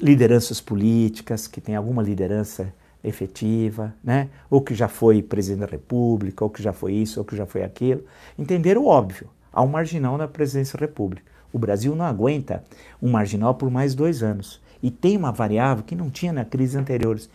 Lideranças 0.00 0.60
políticas, 0.60 1.46
que 1.46 1.60
tem 1.60 1.76
alguma 1.76 2.02
liderança 2.02 2.72
efetiva, 3.02 3.94
né? 4.02 4.28
ou 4.50 4.60
que 4.60 4.74
já 4.74 4.88
foi 4.88 5.22
presidente 5.22 5.60
da 5.60 5.66
República, 5.66 6.42
ou 6.44 6.50
que 6.50 6.62
já 6.62 6.72
foi 6.72 6.94
isso, 6.94 7.20
ou 7.20 7.24
que 7.24 7.36
já 7.36 7.46
foi 7.46 7.62
aquilo. 7.62 8.02
Entenderam 8.38 8.82
o 8.82 8.86
óbvio. 8.86 9.28
Há 9.52 9.62
um 9.62 9.68
marginal 9.68 10.16
na 10.16 10.26
presidência 10.26 10.78
da 10.78 10.86
República. 10.86 11.22
O 11.52 11.58
Brasil 11.58 11.94
não 11.94 12.04
aguenta 12.04 12.64
um 13.00 13.10
marginal 13.10 13.54
por 13.54 13.70
mais 13.70 13.94
dois 13.94 14.22
anos. 14.22 14.60
E 14.82 14.90
tem 14.90 15.16
uma 15.16 15.30
variável 15.30 15.84
que 15.84 15.94
não 15.94 16.10
tinha 16.10 16.32
na 16.32 16.44
crise 16.44 16.76
anteriores, 16.76 17.30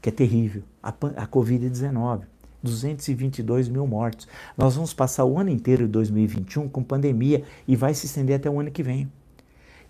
que 0.00 0.08
é 0.08 0.12
terrível, 0.12 0.62
a, 0.82 0.90
a 0.90 1.26
Covid-19. 1.26 2.22
222 2.62 3.68
mil 3.68 3.86
mortos. 3.86 4.28
Nós 4.56 4.76
vamos 4.76 4.94
passar 4.94 5.24
o 5.24 5.38
ano 5.38 5.50
inteiro 5.50 5.86
de 5.86 5.92
2021 5.92 6.68
com 6.68 6.82
pandemia 6.82 7.42
e 7.66 7.74
vai 7.74 7.92
se 7.92 8.06
estender 8.06 8.36
até 8.36 8.48
o 8.48 8.60
ano 8.60 8.70
que 8.70 8.82
vem. 8.82 9.10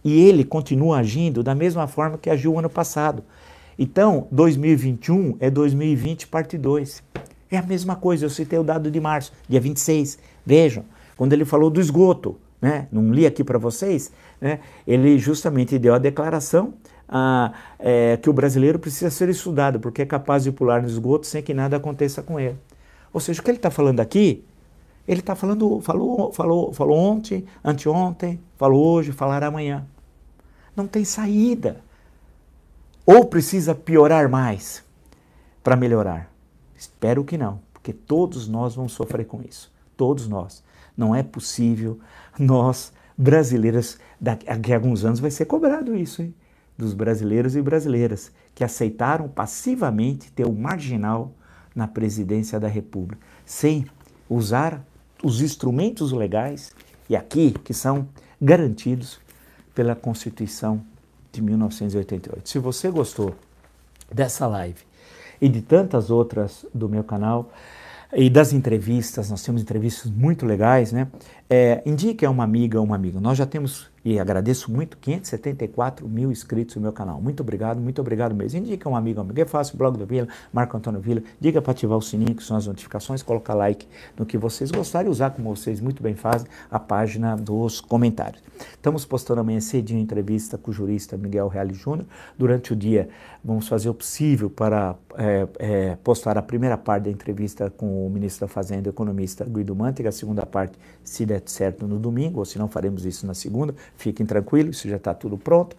E 0.05 0.21
ele 0.29 0.45
continua 0.45 0.99
agindo 0.99 1.43
da 1.43 1.55
mesma 1.55 1.87
forma 1.87 2.19
que 2.19 2.29
agiu 2.29 2.55
o 2.55 2.59
ano 2.59 2.71
passado. 2.71 3.23
Então, 3.79 4.27
2021 4.31 5.37
é 5.41 5.51
2020 5.51 6.27
parte 6.27 6.59
2. 6.59 7.03
É 7.51 7.57
a 7.59 7.63
mesma 7.63 7.97
coisa, 7.97 8.25
eu 8.25 8.31
citei 8.31 8.59
o 8.59 8.65
dado 8.65 8.91
de 8.91 9.01
março, 9.01 9.33
dia 9.49 9.61
26. 9.61 10.19
Vejam, 10.45 10.85
quando 11.17 11.33
ele 11.33 11.45
falou 11.45 11.71
do 11.71 11.81
esgoto, 11.81 12.37
né? 12.61 12.89
não 12.91 13.13
li 13.13 13.27
aqui 13.27 13.45
para 13.45 13.59
vocês, 13.59 14.11
né? 14.41 14.61
ele 14.87 15.19
justamente 15.19 15.79
deu 15.79 15.95
a 15.95 15.99
declaração 15.99 16.75
ah, 17.09 17.53
é, 17.79 18.17
que 18.17 18.31
o 18.31 18.33
brasileiro 18.33 18.79
precisa 18.79 19.11
ser 19.11 19.29
estudado, 19.29 19.79
porque 19.79 20.03
é 20.03 20.07
capaz 20.07 20.45
de 20.45 20.53
pular 20.53 20.81
no 20.81 20.89
esgoto 20.89 21.27
sem 21.27 21.43
que 21.43 21.53
nada 21.53 21.77
aconteça 21.77 22.23
com 22.23 22.41
ele. 22.41 22.57
Ou 23.13 23.21
seja, 23.21 23.41
o 23.41 23.45
que 23.45 23.51
ele 23.51 23.59
está 23.59 23.71
falando 23.71 24.01
aqui, 24.01 24.43
ele 25.07 25.21
está 25.21 25.35
falando, 25.35 25.81
falou, 25.81 26.33
falou, 26.33 26.73
falou 26.73 26.97
ontem, 26.97 27.45
anteontem, 27.63 28.41
falou 28.57 28.95
hoje, 28.95 29.13
falará 29.13 29.49
amanhã. 29.49 29.85
Não 30.75 30.87
tem 30.87 31.05
saída. 31.05 31.81
Ou 33.05 33.25
precisa 33.27 33.75
piorar 33.75 34.29
mais 34.29 34.85
para 35.63 35.77
melhorar? 35.77 36.31
Espero 36.77 37.25
que 37.25 37.37
não, 37.37 37.61
porque 37.73 37.93
todos 37.93 38.49
nós 38.49 38.75
vamos 38.75 38.93
sofrer 38.93 39.27
com 39.27 39.43
isso. 39.43 39.73
Todos 39.97 40.29
nós. 40.29 40.63
Não 40.97 41.15
é 41.15 41.23
possível 41.23 41.99
nós, 42.39 42.93
brasileiros, 43.17 43.99
daqui 44.21 44.73
a 44.73 44.77
alguns 44.77 45.05
anos 45.05 45.21
vai 45.21 45.31
ser 45.31 45.47
cobrado 45.47 45.95
isso, 45.95 46.23
hein? 46.23 46.35
dos 46.77 46.95
brasileiros 46.95 47.55
e 47.55 47.63
brasileiras 47.63 48.33
que 48.55 48.65
aceitaram 48.65 49.29
passivamente 49.29 50.33
ter 50.33 50.47
o 50.47 50.53
marginal 50.53 51.33
na 51.75 51.87
presidência 51.87 52.59
da 52.59 52.69
República, 52.69 53.25
sem 53.47 53.87
usar 54.29 54.85
os 55.23 55.41
instrumentos 55.41 56.13
legais 56.13 56.73
e 57.09 57.17
aqui 57.17 57.53
que 57.53 57.73
são 57.73 58.09
garantidos 58.41 59.21
pela 59.75 59.95
Constituição 59.95 60.83
de 61.33 61.41
1988. 61.43 62.49
Se 62.49 62.59
você 62.59 62.91
gostou 62.91 63.35
dessa 64.11 64.47
live 64.47 64.81
e 65.41 65.49
de 65.49 65.63
tantas 65.63 66.11
outras 66.11 66.67
do 66.75 66.89
meu 66.89 67.03
canal 67.03 67.51
e 68.13 68.29
das 68.29 68.53
entrevistas, 68.53 69.31
nós 69.31 69.43
temos 69.43 69.63
entrevistas 69.63 70.11
muito 70.11 70.45
legais, 70.45 70.93
né? 70.93 71.09
É, 71.49 71.83
indique 71.87 72.27
a 72.27 72.31
uma 72.31 72.45
amiga 72.45 72.79
ou 72.79 72.87
um 72.87 72.93
amigo. 72.93 73.21
Nós 73.21 73.39
já 73.39 73.47
temos 73.47 73.92
e 74.05 74.19
agradeço 74.19 74.71
muito, 74.71 74.97
574 74.97 76.09
mil 76.09 76.33
inscritos 76.33 76.75
no 76.77 76.83
meu 76.83 76.93
canal. 76.93 77.21
Muito 77.21 77.41
obrigado, 77.41 77.81
muito 77.81 78.01
obrigado 78.01 78.35
mesmo. 78.35 78.59
Indica 78.59 78.89
um 78.89 78.97
amigo, 78.97 79.21
amigo. 79.21 79.41
É 79.41 79.45
fácil, 79.45 79.77
blog 79.79 79.97
do 79.97 80.05
Vila, 80.05 80.27
Marco 80.53 80.77
Antônio 80.77 81.01
Vila. 81.01 81.23
Diga 81.41 81.63
para 81.63 81.71
ativar 81.71 81.97
o 81.97 82.03
sininho, 82.03 82.35
que 82.35 82.43
são 82.43 82.57
as 82.57 82.67
notificações, 82.67 83.23
colocar 83.23 83.55
like 83.55 83.87
no 84.19 84.27
que 84.27 84.37
vocês 84.37 84.71
gostarem 84.71 85.11
usar, 85.11 85.31
como 85.31 85.55
vocês 85.55 85.81
muito 85.81 86.03
bem 86.03 86.17
fazem, 86.17 86.49
a 86.71 86.81
página 86.81 87.37
dos 87.37 87.81
comentários. 87.81 88.43
Estamos 88.71 89.05
postando 89.05 89.41
amanhã 89.41 89.61
cedinho 89.61 90.01
entrevista 90.01 90.59
com 90.59 90.71
o 90.71 90.75
jurista 90.75 91.17
Miguel 91.17 91.49
Reale 91.49 91.75
Júnior. 91.75 92.07
Durante 92.39 92.73
o 92.73 92.77
dia, 92.77 93.09
vamos 93.43 93.67
fazer 93.67 93.89
o 93.89 93.95
possível 93.95 94.51
para 94.51 94.95
é, 95.17 95.49
é, 95.59 95.97
postar 95.97 96.39
a 96.39 96.43
primeira 96.43 96.77
parte 96.77 97.05
da 97.05 97.11
entrevista 97.11 97.71
com 97.71 98.07
o 98.07 98.11
ministro 98.11 98.47
da 98.47 98.53
Fazenda, 98.53 98.89
economista 98.89 99.45
Guido 99.45 99.75
Mantega, 99.75 100.09
a 100.09 100.13
segunda 100.13 100.47
parte, 100.47 100.79
se 101.03 101.27
der 101.27 101.43
certo, 101.47 101.87
no 101.87 101.99
domingo, 101.99 102.39
ou 102.39 102.45
se 102.45 102.59
não, 102.59 102.69
faremos 102.69 103.05
isso 103.05 103.27
na 103.27 103.35
segunda 103.35 103.75
Fiquem 103.97 104.27
tranquilos, 104.27 104.77
isso 104.77 104.89
já 104.89 104.97
está 104.97 105.15
tudo 105.15 105.37
pronto. 105.39 105.77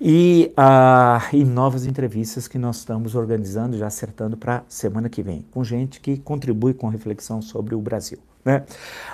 E, 0.00 0.52
uh, 0.58 1.36
e 1.36 1.44
novas 1.44 1.86
entrevistas 1.86 2.48
que 2.48 2.58
nós 2.58 2.78
estamos 2.78 3.14
organizando, 3.14 3.78
já 3.78 3.86
acertando 3.86 4.36
para 4.36 4.64
semana 4.66 5.08
que 5.08 5.22
vem, 5.22 5.44
com 5.52 5.62
gente 5.62 6.00
que 6.00 6.18
contribui 6.18 6.74
com 6.74 6.88
reflexão 6.88 7.40
sobre 7.40 7.74
o 7.74 7.80
Brasil. 7.80 8.18
Né? 8.44 8.64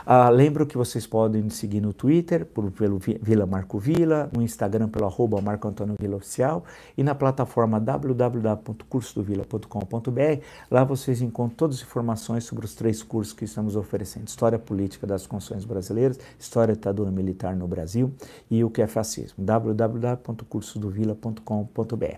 Ah, 0.07 0.31
lembro 0.31 0.67
que 0.67 0.75
vocês 0.77 1.07
podem 1.07 1.43
me 1.43 1.51
seguir 1.51 1.83
no 1.83 1.93
Twitter, 1.93 2.47
por, 2.47 2.71
pelo 2.71 2.99
Vila 2.99 3.45
Marco 3.45 3.79
Vila, 3.79 4.31
no 4.35 4.43
Instagram 4.43 4.89
pelo 4.89 5.05
arroba 5.05 5.43
Marco 5.43 5.69
Antônio 5.69 5.97
Vila 6.01 6.17
Oficial 6.17 6.65
e 6.97 7.03
na 7.03 7.15
plataforma 7.15 7.79
www.cursodovila.com.br. 7.79 10.43
Lá 10.71 10.85
vocês 10.85 11.21
encontram 11.21 11.57
todas 11.57 11.77
as 11.77 11.83
informações 11.83 12.45
sobre 12.45 12.65
os 12.65 12.75
três 12.75 13.03
cursos 13.03 13.35
que 13.35 13.45
estamos 13.45 13.77
oferecendo: 13.77 14.29
História 14.29 14.59
Política 14.59 15.07
das 15.07 15.27
Constituições 15.27 15.67
Brasileiras, 15.67 16.19
História 16.39 16.75
da 16.75 16.79
Ditadura 16.79 17.11
Militar 17.11 17.55
no 17.55 17.69
Brasil 17.69 18.11
e 18.51 18.65
o 18.65 18.71
que 18.71 18.81
é 18.81 18.87
fascismo. 18.87 19.45
www.cursodovila.com.br. 19.45 22.17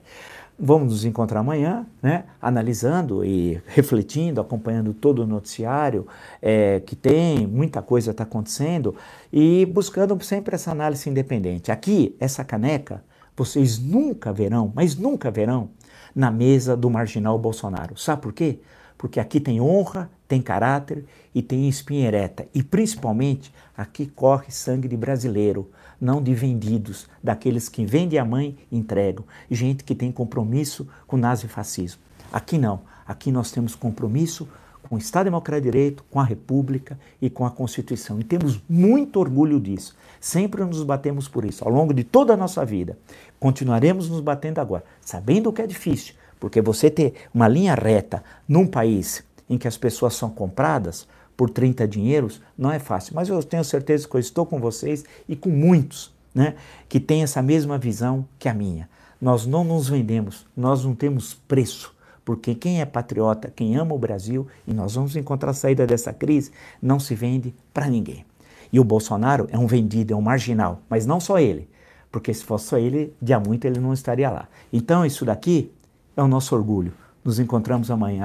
Vamos 0.63 0.93
nos 0.93 1.05
encontrar 1.07 1.41
amanhã, 1.41 1.87
né, 2.03 2.25
analisando 2.39 3.25
e 3.25 3.59
refletindo, 3.67 4.43
acompanhando 4.43 4.93
todo 4.93 5.23
o 5.23 5.27
noticiário 5.27 6.07
é, 6.43 6.81
que 6.81 6.95
tem, 6.95 7.47
muita 7.47 7.81
coisa 7.81 8.11
está 8.11 8.25
acontecendo 8.25 8.95
e 9.33 9.65
buscando 9.65 10.23
sempre 10.23 10.55
essa 10.55 10.71
análise 10.71 11.09
independente. 11.09 11.73
Aqui, 11.73 12.15
essa 12.21 12.45
caneca, 12.45 13.03
vocês 13.35 13.79
nunca 13.79 14.35
verão, 14.35 14.71
mas 14.75 14.95
nunca 14.95 15.31
verão, 15.31 15.71
na 16.15 16.31
mesa 16.31 16.77
do 16.77 16.91
marginal 16.91 17.39
Bolsonaro. 17.39 17.97
Sabe 17.97 18.21
por 18.21 18.35
quê? 18.35 18.59
Porque 18.99 19.19
aqui 19.19 19.41
tem 19.41 19.63
honra, 19.63 20.11
tem 20.29 20.43
caráter 20.43 21.07
e 21.35 21.41
tem 21.41 21.71
espinha 21.71 22.07
ereta. 22.07 22.47
E 22.53 22.63
principalmente, 22.63 23.51
aqui 23.75 24.05
corre 24.05 24.51
sangue 24.51 24.89
de 24.89 24.97
brasileiro 24.97 25.71
não 26.01 26.23
de 26.23 26.35
vendidos, 26.35 27.09
daqueles 27.23 27.69
que 27.69 27.85
vendem 27.85 28.19
a 28.19 28.25
mãe 28.25 28.57
e 28.71 28.79
entregam, 28.79 29.25
gente 29.51 29.85
que 29.85 29.95
tem 29.95 30.11
compromisso 30.11 30.89
com 31.07 31.17
o 31.17 31.21
nazifascismo. 31.21 32.01
Aqui 32.33 32.57
não, 32.57 32.81
aqui 33.07 33.31
nós 33.31 33.51
temos 33.51 33.75
compromisso 33.75 34.49
com 34.89 34.97
o 34.97 34.99
Estado 34.99 35.27
Democrático 35.27 35.67
de 35.67 35.71
Direito, 35.71 36.05
com 36.11 36.19
a 36.19 36.25
República 36.25 36.99
e 37.21 37.29
com 37.29 37.45
a 37.45 37.51
Constituição. 37.51 38.19
E 38.19 38.25
temos 38.25 38.61
muito 38.69 39.21
orgulho 39.21 39.61
disso. 39.61 39.95
Sempre 40.21 40.65
nos 40.65 40.83
batemos 40.83 41.29
por 41.29 41.45
isso, 41.45 41.65
ao 41.65 41.71
longo 41.71 41.93
de 41.95 42.03
toda 42.03 42.35
a 42.35 42.37
nossa 42.37 42.65
vida. 42.65 42.99
Continuaremos 43.39 44.09
nos 44.09 44.21
batendo 44.21 44.59
agora, 44.61 44.85
sabendo 45.01 45.53
que 45.53 45.63
é 45.63 45.67
difícil, 45.67 46.15
porque 46.39 46.61
você 46.61 46.91
ter 46.91 47.15
uma 47.33 47.47
linha 47.47 47.75
reta 47.75 48.25
num 48.49 48.67
país 48.67 49.23
em 49.49 49.59
que 49.59 49.69
as 49.69 49.77
pessoas 49.77 50.15
são 50.15 50.31
compradas, 50.31 51.07
por 51.41 51.49
30 51.49 51.88
dinheiros, 51.88 52.38
não 52.57 52.70
é 52.70 52.78
fácil. 52.78 53.14
Mas 53.14 53.30
eu 53.30 53.43
tenho 53.43 53.64
certeza 53.64 54.07
que 54.07 54.14
eu 54.14 54.20
estou 54.20 54.45
com 54.45 54.61
vocês 54.61 55.07
e 55.26 55.34
com 55.34 55.49
muitos 55.49 56.12
né, 56.34 56.55
que 56.86 57.01
têm 57.01 57.22
essa 57.22 57.41
mesma 57.41 57.78
visão 57.78 58.28
que 58.38 58.47
a 58.47 58.53
minha. 58.53 58.86
Nós 59.18 59.47
não 59.47 59.64
nos 59.64 59.88
vendemos, 59.88 60.47
nós 60.55 60.84
não 60.84 60.95
temos 60.95 61.32
preço. 61.49 61.97
Porque 62.26 62.55
quem 62.55 62.82
é 62.82 62.84
patriota, 62.84 63.51
quem 63.51 63.74
ama 63.74 63.95
o 63.95 63.99
Brasil, 63.99 64.47
e 64.66 64.74
nós 64.74 64.97
vamos 64.97 65.16
encontrar 65.16 65.53
a 65.53 65.55
saída 65.55 65.86
dessa 65.86 66.12
crise, 66.12 66.53
não 66.80 67.01
se 67.01 67.14
vende 67.14 67.55
para 67.72 67.88
ninguém. 67.88 68.22
E 68.70 68.78
o 68.78 68.84
Bolsonaro 68.84 69.49
é 69.51 69.59
um 69.59 69.66
vendido, 69.66 70.12
é 70.12 70.16
um 70.16 70.20
marginal, 70.20 70.82
mas 70.91 71.07
não 71.07 71.18
só 71.18 71.38
ele, 71.38 71.70
porque 72.12 72.34
se 72.34 72.45
fosse 72.45 72.66
só 72.66 72.76
ele, 72.76 73.14
dia 73.20 73.41
muito 73.41 73.64
ele 73.64 73.80
não 73.80 73.95
estaria 73.95 74.28
lá. 74.28 74.47
Então 74.70 75.07
isso 75.07 75.24
daqui 75.24 75.72
é 76.14 76.22
o 76.22 76.28
nosso 76.28 76.55
orgulho. 76.55 76.93
Nos 77.24 77.38
encontramos 77.38 77.91
amanhã. 77.91 78.18